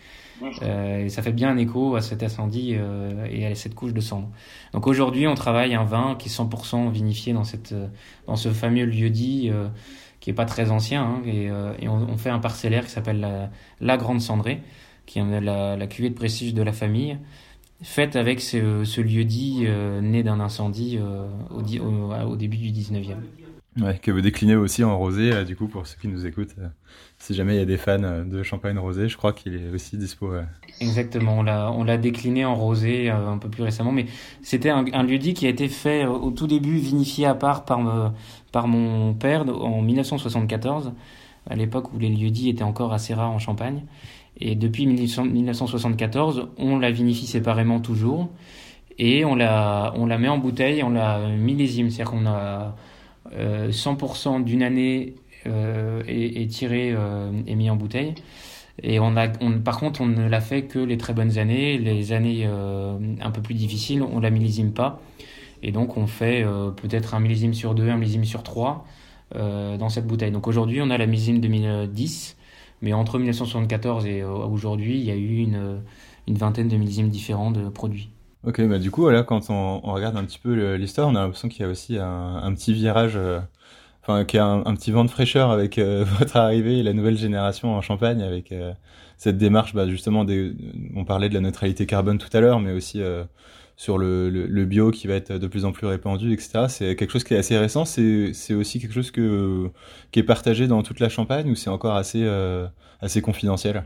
Euh, 0.64 1.06
et 1.06 1.10
ça 1.10 1.22
fait 1.22 1.32
bien 1.32 1.52
un 1.52 1.58
écho 1.58 1.96
à 1.96 2.02
cet 2.02 2.24
incendie 2.24 2.74
euh, 2.76 3.28
et 3.30 3.46
à 3.46 3.54
cette 3.54 3.76
couche 3.76 3.94
de 3.94 4.02
cendre. 4.02 4.30
Donc 4.74 4.88
aujourd'hui, 4.88 5.28
on 5.28 5.36
travaille 5.36 5.76
un 5.76 5.84
vin 5.84 6.16
qui 6.18 6.30
est 6.30 6.32
100% 6.32 6.92
vinifié 6.92 7.34
dans, 7.34 7.44
cette, 7.44 7.76
dans 8.26 8.36
ce 8.36 8.50
fameux 8.50 8.86
lieu-dit 8.86 9.52
euh, 9.52 9.68
qui 10.20 10.32
est 10.32 10.34
pas 10.34 10.46
très 10.46 10.72
ancien. 10.72 11.04
Hein, 11.04 11.22
et, 11.28 11.46
et 11.46 11.88
on, 11.88 12.10
on, 12.10 12.18
fait 12.18 12.32
un 12.32 12.40
parcellaire 12.40 12.86
qui 12.86 12.92
s'appelle 12.92 13.20
la, 13.20 13.52
la, 13.80 13.98
Grande 13.98 14.20
Cendrée, 14.22 14.62
qui 15.06 15.20
est 15.20 15.42
la, 15.42 15.78
la 15.78 15.88
cuvée 15.88 16.10
de 16.10 16.16
prestige 16.16 16.56
de 16.56 16.64
la 16.64 16.74
famille 16.74 17.20
faite 17.82 18.16
avec 18.16 18.42
ce, 18.42 18.84
ce 18.84 19.02
lieu-dit 19.02 19.64
euh, 19.66 20.02
né 20.02 20.24
d'un 20.24 20.40
incendie 20.40 21.00
euh, 21.02 21.28
au, 21.50 21.62
au, 22.32 22.36
début 22.36 22.58
du 22.58 22.70
19e. 22.72 23.16
Ouais, 23.80 23.98
que 24.00 24.12
vous 24.12 24.20
déclinez 24.20 24.56
aussi 24.56 24.84
en 24.84 24.98
rosé, 24.98 25.46
du 25.46 25.56
coup, 25.56 25.68
pour 25.68 25.88
ceux 25.88 25.98
qui 26.00 26.10
nous 26.10 26.26
écoutent. 26.26 26.56
Euh, 26.60 26.68
si 27.18 27.34
jamais 27.34 27.56
il 27.56 27.60
y 27.60 27.62
a 27.62 27.66
des 27.66 27.78
fans 27.78 28.26
de 28.26 28.44
champagne 28.44 28.78
rosé, 28.78 29.08
je 29.08 29.16
crois 29.16 29.32
qu'il 29.32 29.56
est 29.56 29.70
aussi 29.74 29.98
dispo. 29.98 30.34
Exactement, 30.82 31.40
on 31.40 31.44
l'a, 31.44 31.72
on 31.72 31.84
l'a 31.84 31.98
décliné 31.98 32.44
en 32.44 32.56
rosé 32.56 33.10
un 33.10 33.38
peu 33.38 33.48
plus 33.48 33.64
récemment, 33.64 33.92
mais 33.92 34.08
c'était 34.42 34.72
un, 34.72 34.86
un 34.92 35.04
lieu-dit 35.04 35.34
qui 35.34 35.46
a 35.46 35.50
été 35.50 35.70
fait 35.70 36.06
au 36.06 36.32
tout 36.32 36.48
début, 36.48 36.78
vinifié 36.78 37.28
à 37.28 37.36
part 37.36 37.64
par, 37.64 38.14
par 38.52 38.68
mon 38.68 39.14
père 39.14 39.48
en 39.48 39.82
1974, 39.82 40.94
à 41.50 41.56
l'époque 41.56 41.94
où 41.94 42.00
les 42.00 42.10
lieux-dits 42.10 42.50
étaient 42.50 42.64
encore 42.64 42.94
assez 42.94 43.14
rares 43.14 43.32
en 43.32 43.40
Champagne. 43.40 43.84
Et 44.40 44.56
depuis 44.56 44.88
1974, 44.88 46.50
on 46.58 46.80
la 46.80 46.92
vinifie 46.92 47.28
séparément 47.28 47.80
toujours. 47.80 48.30
Et 48.98 49.26
on 49.26 49.36
la, 49.36 49.94
on 49.96 50.06
la 50.06 50.18
met 50.18 50.30
en 50.30 50.38
bouteille, 50.38 50.84
on 50.84 50.90
la 50.90 51.28
millésime. 51.28 51.90
C'est-à-dire 51.90 52.12
qu'on 52.12 52.26
a 52.26 52.76
100% 53.34 54.42
euh, 54.42 54.44
d'une 54.44 54.64
année 54.64 55.16
euh, 55.48 56.04
est, 56.08 56.64
euh, 56.64 57.32
et 57.48 57.56
mis 57.56 57.70
en 57.70 57.76
bouteille. 57.76 58.14
Et 58.84 59.00
on 59.00 59.16
a, 59.16 59.28
par 59.28 59.80
contre, 59.80 60.02
on 60.02 60.08
ne 60.08 60.28
la 60.28 60.42
fait 60.42 60.64
que 60.64 60.80
les 60.80 60.98
très 60.98 61.14
bonnes 61.14 61.38
années. 61.38 61.78
Les 61.78 62.14
années 62.14 62.44
euh, 62.46 62.98
un 63.22 63.32
peu 63.32 63.42
plus 63.42 63.54
difficiles, 63.54 64.02
on 64.02 64.20
la 64.20 64.30
millésime 64.30 64.72
pas. 64.72 65.02
Et 65.64 65.72
donc, 65.72 65.98
on 65.98 66.08
fait 66.08 66.44
euh, 66.44 66.72
peut-être 66.72 67.14
un 67.14 67.20
millésime 67.20 67.54
sur 67.54 67.76
deux, 67.76 67.90
un 67.90 67.98
millésime 67.98 68.26
sur 68.26 68.44
trois 68.44 68.86
euh, 68.86 69.01
dans 69.34 69.90
cette 69.90 70.08
bouteille. 70.08 70.32
Donc 70.32 70.48
aujourd'hui, 70.48 70.82
on 70.82 70.90
a 70.90 70.98
la 70.98 71.06
millésime 71.06 71.40
2010. 71.40 72.38
Mais 72.82 72.94
entre 72.94 73.18
1974 73.18 74.06
et 74.06 74.22
euh, 74.22 74.30
aujourd'hui, 74.30 74.98
il 74.98 75.06
y 75.06 75.12
a 75.12 75.16
eu 75.16 75.38
une, 75.38 75.82
une 76.28 76.36
vingtaine 76.36 76.68
de 76.68 76.76
millésimes 76.76 77.10
différents 77.10 77.52
de 77.52 77.70
produits. 77.70 78.10
Ok, 78.44 78.60
bah 78.68 78.80
du 78.80 78.90
coup, 78.90 79.02
voilà, 79.02 79.22
quand 79.22 79.52
on, 79.52 79.80
regarde 79.82 80.18
un 80.18 80.26
petit 80.26 80.40
peu 80.40 80.74
l'histoire, 80.76 81.08
on 81.08 81.16
a 81.16 81.22
l'impression 81.22 81.48
qu'il 81.48 81.62
y 81.62 81.66
a 81.66 81.70
aussi 81.70 81.98
un, 82.00 82.52
petit 82.56 82.74
virage, 82.74 83.14
euh, 83.16 83.40
enfin, 84.02 84.26
qu'il 84.26 84.38
y 84.38 84.40
a 84.40 84.48
un, 84.48 84.76
petit 84.76 84.90
vent 84.90 85.06
de 85.06 85.12
fraîcheur 85.12 85.52
avec 85.52 85.78
euh, 85.78 86.04
votre 86.20 86.38
arrivée 86.38 86.80
et 86.80 86.84
la 86.84 86.94
nouvelle 86.94 87.18
génération 87.18 87.76
en 87.76 87.82
Champagne, 87.82 88.24
avec 88.24 88.52
cette 89.18 89.38
démarche, 89.38 89.76
bah, 89.76 89.88
justement, 89.88 90.26
on 90.96 91.06
parlait 91.06 91.30
de 91.30 91.36
la 91.36 91.42
neutralité 91.42 91.86
carbone 91.86 92.18
tout 92.18 92.36
à 92.36 92.40
l'heure, 92.40 92.60
mais 92.60 92.72
aussi 92.72 93.00
sur 93.82 93.98
le, 93.98 94.66
bio 94.66 94.92
qui 94.92 95.08
va 95.08 95.16
être 95.16 95.34
de 95.34 95.48
plus 95.48 95.66
en 95.66 95.72
plus 95.72 95.88
répandu, 95.88 96.34
etc. 96.34 96.66
C'est 96.68 96.96
quelque 96.96 97.10
chose 97.10 97.24
qui 97.24 97.34
est 97.34 97.38
assez 97.38 97.58
récent. 97.58 97.84
C'est 97.84 98.54
aussi 98.54 98.80
quelque 98.80 98.94
chose 98.94 99.10
que, 99.10 99.72
qui 100.12 100.20
est 100.20 100.24
partagé 100.24 100.68
dans 100.68 100.84
toute 100.84 101.00
la 101.00 101.10
Champagne 101.10 101.50
ou 101.50 101.56
c'est 101.56 101.72
encore 101.72 101.96
assez, 101.96 102.22
euh, 102.22 102.68
assez 103.02 103.24
confidentiel? 103.24 103.86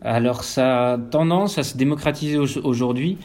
Alors 0.00 0.42
ça 0.42 0.94
a 0.94 0.98
tendance 0.98 1.56
à 1.56 1.62
se 1.62 1.76
démocratiser 1.76 2.36
aujourd'hui. 2.36 3.18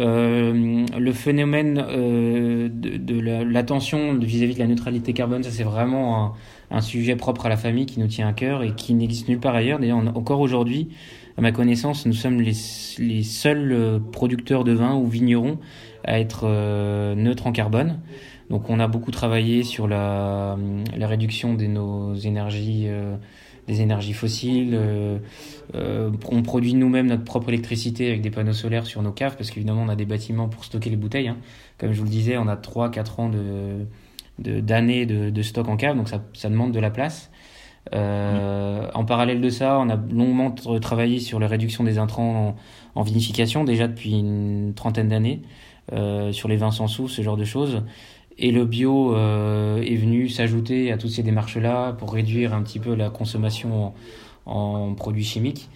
Euh, 0.00 0.84
le 0.98 1.12
phénomène 1.12 1.84
euh, 1.88 2.68
de, 2.68 2.96
de 2.96 3.20
l'attention 3.44 4.18
vis-à-vis 4.18 4.54
de 4.54 4.58
la 4.58 4.66
neutralité 4.66 5.12
carbone, 5.12 5.44
ça 5.44 5.50
c'est 5.50 5.62
vraiment 5.62 6.34
un, 6.70 6.76
un, 6.76 6.80
sujet 6.80 7.14
propre 7.14 7.46
à 7.46 7.48
la 7.48 7.56
famille 7.56 7.86
qui 7.86 8.00
nous 8.00 8.06
tient 8.08 8.26
à 8.26 8.32
cœur 8.32 8.64
et 8.64 8.72
qui 8.72 8.92
n'existe 8.92 9.28
nulle 9.28 9.40
part 9.40 9.54
ailleurs. 9.54 9.78
D'ailleurs, 9.78 9.98
encore 10.16 10.40
aujourd'hui, 10.40 10.88
à 11.38 11.40
ma 11.40 11.52
connaissance, 11.52 12.04
nous 12.04 12.14
sommes 12.14 12.40
les, 12.40 12.52
seuls 13.22 13.70
euh, 13.70 14.00
producteurs 14.00 14.64
de 14.64 14.72
vin 14.72 14.96
ou 14.96 15.06
vignerons 15.06 15.58
à 16.02 16.18
être 16.18 16.40
euh, 16.48 17.14
neutres 17.14 17.46
en 17.46 17.52
carbone. 17.52 18.00
Donc 18.50 18.68
on 18.70 18.80
a 18.80 18.88
beaucoup 18.88 19.12
travaillé 19.12 19.62
sur 19.62 19.86
la, 19.86 20.58
réduction 21.00 21.54
de 21.54 21.66
nos 21.66 22.16
énergies, 22.16 22.86
euh, 22.88 23.14
des 23.68 23.82
énergies 23.82 24.14
fossiles. 24.14 24.76
On 25.74 26.42
produit 26.42 26.74
nous-mêmes 26.74 27.06
notre 27.06 27.24
propre 27.24 27.50
électricité 27.50 28.08
avec 28.08 28.20
des 28.20 28.30
panneaux 28.30 28.52
solaires 28.52 28.86
sur 28.86 29.02
nos 29.02 29.12
caves 29.12 29.36
parce 29.36 29.50
qu'évidemment 29.50 29.82
on 29.82 29.88
a 29.90 29.96
des 29.96 30.06
bâtiments 30.06 30.48
pour 30.48 30.64
stocker 30.64 30.90
les 30.90 30.96
bouteilles. 30.96 31.28
Hein. 31.28 31.36
Comme 31.78 31.92
je 31.92 31.98
vous 31.98 32.04
le 32.04 32.10
disais, 32.10 32.36
on 32.36 32.48
a 32.48 32.56
3-4 32.56 33.20
ans 33.20 33.28
de 33.28 33.86
d'années 34.38 35.04
de, 35.04 35.42
stock 35.42 35.68
en 35.68 35.76
cave, 35.76 35.96
donc 35.96 36.08
ça 36.08 36.48
demande 36.48 36.72
de 36.72 36.78
la 36.78 36.90
place. 36.90 37.30
En 38.98 39.04
parallèle 39.04 39.40
de 39.40 39.48
ça, 39.48 39.78
on 39.78 39.88
a 39.88 39.96
longuement 39.96 40.50
travaillé 40.50 41.20
sur 41.20 41.38
la 41.38 41.46
réduction 41.46 41.84
des 41.84 41.98
intrants 41.98 42.56
en, 42.94 43.02
vinification, 43.02 43.62
déjà 43.64 43.86
depuis 43.86 44.18
une 44.18 44.72
trentaine 44.74 45.08
d'années, 45.08 45.42
sur 46.32 46.48
les 46.48 46.56
vins 46.56 46.72
sans 46.72 46.88
sous, 46.88 47.08
ce 47.08 47.22
genre 47.22 47.36
de 47.36 47.44
choses. 47.44 47.82
Et 48.38 48.50
le 48.50 48.64
bio 48.64 49.14
est 49.16 49.96
venu 49.96 50.28
s'ajouter 50.28 50.90
à 50.90 50.98
toutes 50.98 51.10
ces 51.10 51.22
démarches-là 51.22 51.92
pour 51.92 52.12
réduire 52.12 52.54
un 52.54 52.62
petit 52.62 52.80
peu 52.80 52.96
la 52.96 53.08
consommation 53.08 53.92
en 54.46 54.94
produits 54.94 55.24
chimiques. 55.24 55.68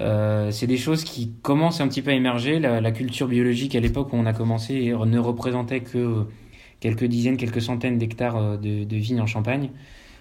Euh, 0.00 0.50
c'est 0.52 0.66
des 0.66 0.76
choses 0.76 1.02
qui 1.02 1.32
commencent 1.42 1.80
un 1.80 1.88
petit 1.88 2.02
peu 2.02 2.10
à 2.10 2.14
émerger. 2.14 2.60
La, 2.60 2.92
culture 2.92 3.26
biologique 3.26 3.74
à 3.74 3.80
l'époque 3.80 4.12
où 4.12 4.16
on 4.16 4.26
a 4.26 4.32
commencé 4.32 4.92
ne 4.92 5.18
représentait 5.18 5.80
que 5.80 6.26
quelques 6.80 7.04
dizaines, 7.04 7.36
quelques 7.36 7.62
centaines 7.62 7.98
d'hectares 7.98 8.36
euh, 8.36 8.56
de, 8.56 8.84
de 8.84 8.96
vignes 8.96 9.20
en 9.20 9.26
Champagne. 9.26 9.70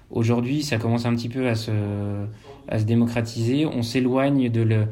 Aujourd'hui, 0.09 0.63
ça 0.63 0.77
commence 0.77 1.05
un 1.05 1.13
petit 1.15 1.29
peu 1.29 1.47
à 1.49 1.55
se, 1.55 1.71
démocratiser. 2.85 3.65
On 3.65 3.81
s'éloigne 3.81 4.49
de 4.49 4.61
le, 4.61 4.87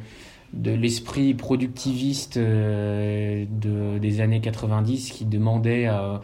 de 0.53 0.71
l'esprit 0.71 1.33
productiviste 1.33 2.37
euh, 2.37 3.45
de, 3.49 3.97
des 3.97 4.21
années 4.21 4.41
90 4.41 5.11
qui 5.11 5.25
demandait 5.25 5.85
à, 5.85 6.21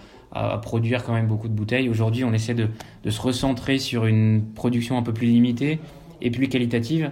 produire 0.61 1.03
quand 1.03 1.13
même 1.13 1.27
beaucoup 1.27 1.49
de 1.49 1.53
bouteilles. 1.53 1.89
Aujourd'hui, 1.89 2.23
on 2.23 2.31
essaie 2.31 2.53
de, 2.53 2.69
se 3.09 3.21
recentrer 3.21 3.79
sur 3.79 4.05
une 4.05 4.43
production 4.55 4.97
un 4.97 5.03
peu 5.03 5.13
plus 5.13 5.27
limitée 5.27 5.79
et 6.21 6.31
plus 6.31 6.47
qualitative. 6.47 7.11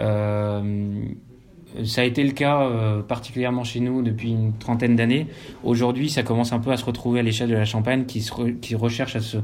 Euh, 0.00 1.04
ça 1.84 2.00
a 2.00 2.04
été 2.04 2.24
le 2.24 2.32
cas 2.32 2.62
euh, 2.62 3.02
particulièrement 3.02 3.62
chez 3.62 3.78
nous 3.78 4.02
depuis 4.02 4.30
une 4.30 4.52
trentaine 4.58 4.96
d'années. 4.96 5.28
Aujourd'hui, 5.62 6.10
ça 6.10 6.24
commence 6.24 6.52
un 6.52 6.58
peu 6.58 6.72
à 6.72 6.76
se 6.76 6.84
retrouver 6.84 7.20
à 7.20 7.22
l'échelle 7.22 7.50
de 7.50 7.54
la 7.54 7.64
Champagne 7.64 8.04
qui 8.04 8.74
recherche 8.74 9.14
à 9.14 9.20
se, 9.20 9.38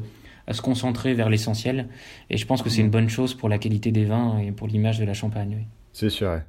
à 0.47 0.53
se 0.53 0.63
concentrer 0.63 1.15
vers 1.15 1.29
l'essentiel. 1.29 1.89
Et 2.31 2.37
je 2.37 2.47
pense 2.47 2.63
que 2.63 2.71
c'est 2.71 2.81
une 2.81 2.91
bonne 2.91 3.09
chose 3.09 3.35
pour 3.35 3.49
la 3.49 3.59
qualité 3.59 3.93
des 3.93 4.05
vins 4.05 4.39
et 4.39 4.53
pour 4.53 4.67
l'image 4.67 4.99
de 4.99 5.05
la 5.05 5.15
Champagne. 5.15 5.67
C'est 5.93 6.11
sûr. 6.11 6.41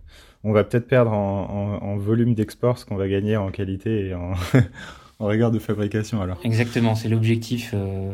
On 0.44 0.52
va 0.52 0.64
peut-être 0.64 0.88
perdre 0.88 1.12
en, 1.12 1.80
en, 1.82 1.98
volume 1.98 2.34
d'export 2.34 2.78
ce 2.78 2.86
qu'on 2.86 2.96
va 2.96 3.08
gagner 3.08 3.38
en 3.38 3.50
qualité 3.52 4.08
et 4.08 4.14
en, 4.14 4.34
en 5.20 5.26
regard 5.26 5.52
de 5.52 5.60
fabrication 5.60 6.22
alors. 6.22 6.40
Exactement, 6.44 6.96
c'est 6.96 7.10
l'objectif. 7.10 7.72
Euh, 7.74 8.14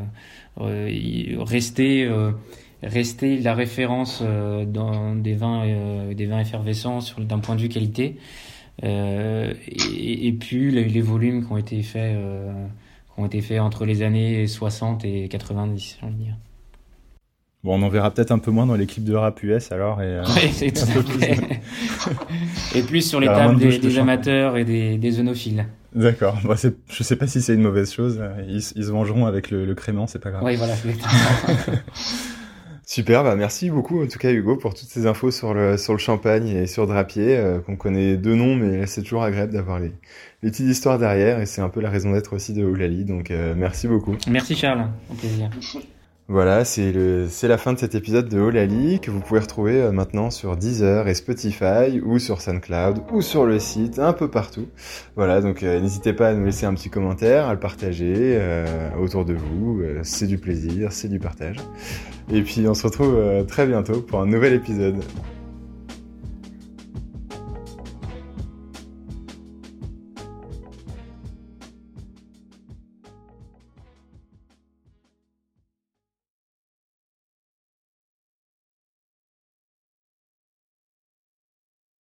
euh 0.59 1.43
rester 1.43 2.07
rester 2.83 3.37
la 3.37 3.53
référence 3.53 4.21
euh, 4.21 4.65
dans 4.65 5.15
des 5.15 5.33
vins, 5.33 5.65
euh, 5.65 6.13
des 6.13 6.25
vins 6.25 6.39
effervescents 6.39 7.01
sur, 7.01 7.19
d'un 7.19 7.39
point 7.39 7.55
de 7.55 7.61
vue 7.61 7.69
qualité. 7.69 8.17
Euh, 8.83 9.53
et, 9.67 10.27
et, 10.27 10.31
puis 10.31 10.71
les, 10.71 11.01
volumes 11.01 11.45
qui 11.45 11.51
ont 11.51 11.57
été 11.57 11.81
faits, 11.83 12.17
ont 13.19 13.25
été 13.25 13.41
faits 13.41 13.59
entre 13.59 13.85
les 13.85 14.01
années 14.01 14.47
60 14.47 15.05
et 15.05 15.27
90, 15.27 15.97
j'ai 15.99 16.05
envie 16.05 16.15
de 16.15 16.23
dire. 16.23 16.35
Bon, 17.63 17.77
on 17.77 17.83
en 17.83 17.89
verra 17.89 18.09
peut-être 18.11 18.31
un 18.31 18.39
peu 18.39 18.51
moins 18.51 18.65
dans 18.65 18.75
l'équipe 18.75 19.03
de 19.03 19.13
rap 19.13 19.43
US 19.43 19.71
alors. 19.73 20.01
Et, 20.01 20.21
c'est 20.53 20.71
plus... 20.71 21.19
et 22.75 22.81
plus 22.83 23.01
sur 23.01 23.19
les 23.19 23.27
tables 23.27 23.57
des, 23.57 23.79
des 23.79 23.97
amateurs 23.97 24.55
et 24.55 24.63
des, 24.63 24.97
des. 24.97 25.11
D'accord. 25.93 26.37
Bon, 26.43 26.55
je 26.55 27.03
sais 27.03 27.15
pas 27.15 27.27
si 27.27 27.41
c'est 27.41 27.53
une 27.53 27.61
mauvaise 27.61 27.91
chose. 27.91 28.21
Ils, 28.47 28.57
ils 28.57 28.83
se 28.85 28.91
vengeront 28.91 29.25
avec 29.25 29.51
le, 29.51 29.65
le 29.65 29.75
crément, 29.75 30.07
c'est 30.07 30.19
pas 30.19 30.31
grave. 30.31 30.43
Oui, 30.43 30.55
voilà. 30.55 30.75
Super, 32.91 33.23
bah 33.23 33.35
merci 33.35 33.69
beaucoup 33.69 34.03
en 34.03 34.07
tout 34.07 34.17
cas 34.17 34.31
Hugo 34.31 34.55
pour 34.55 34.73
toutes 34.73 34.87
ces 34.87 35.05
infos 35.05 35.29
sur 35.29 35.53
le 35.53 35.77
sur 35.77 35.93
le 35.93 35.99
champagne 35.99 36.47
et 36.47 36.65
sur 36.65 36.87
Drapier 36.87 37.37
euh, 37.37 37.59
qu'on 37.59 37.75
connaît 37.75 38.17
deux 38.17 38.33
noms 38.33 38.55
mais 38.55 38.87
c'est 38.87 39.03
toujours 39.03 39.21
agréable 39.21 39.53
d'avoir 39.53 39.79
les, 39.79 39.91
les 40.41 40.49
petites 40.49 40.65
histoires 40.65 40.97
derrière 40.97 41.39
et 41.39 41.45
c'est 41.45 41.61
un 41.61 41.69
peu 41.69 41.81
la 41.81 41.91
raison 41.91 42.13
d'être 42.13 42.33
aussi 42.33 42.51
de 42.51 42.65
Oulali 42.65 43.05
donc 43.05 43.29
euh, 43.29 43.53
merci 43.55 43.87
beaucoup. 43.87 44.15
Merci 44.27 44.55
Charles, 44.55 44.89
au 45.11 45.13
plaisir. 45.13 45.51
Voilà, 46.31 46.63
c'est 46.63 46.93
la 47.47 47.57
fin 47.57 47.73
de 47.73 47.79
cet 47.79 47.95
épisode 47.95 48.29
de 48.29 48.39
Olali 48.39 48.99
que 48.99 49.09
vous 49.09 49.19
pouvez 49.19 49.39
retrouver 49.39 49.81
euh, 49.81 49.91
maintenant 49.91 50.29
sur 50.29 50.55
Deezer 50.57 51.07
et 51.07 51.15
Spotify 51.15 51.99
ou 52.05 52.19
sur 52.19 52.39
SoundCloud 52.39 52.99
ou 53.11 53.23
sur 53.23 53.47
le 53.47 53.57
site, 53.57 53.97
un 53.97 54.13
peu 54.13 54.29
partout. 54.29 54.67
Voilà, 55.15 55.41
donc 55.41 55.63
euh, 55.63 55.79
n'hésitez 55.79 56.13
pas 56.13 56.27
à 56.29 56.33
nous 56.35 56.45
laisser 56.45 56.67
un 56.67 56.75
petit 56.75 56.91
commentaire, 56.91 57.47
à 57.47 57.53
le 57.53 57.59
partager 57.59 58.13
euh, 58.15 58.91
autour 59.01 59.25
de 59.25 59.33
vous. 59.33 59.81
c'est 60.03 60.27
du 60.27 60.37
plaisir, 60.37 60.91
c'est 60.91 61.07
du 61.07 61.17
partage. 61.17 61.57
Et 62.31 62.43
puis 62.43 62.67
on 62.67 62.75
se 62.75 62.85
retrouve 62.85 63.17
très 63.47 63.65
bientôt 63.65 64.01
pour 64.01 64.21
un 64.21 64.27
nouvel 64.27 64.53
épisode. 64.53 64.97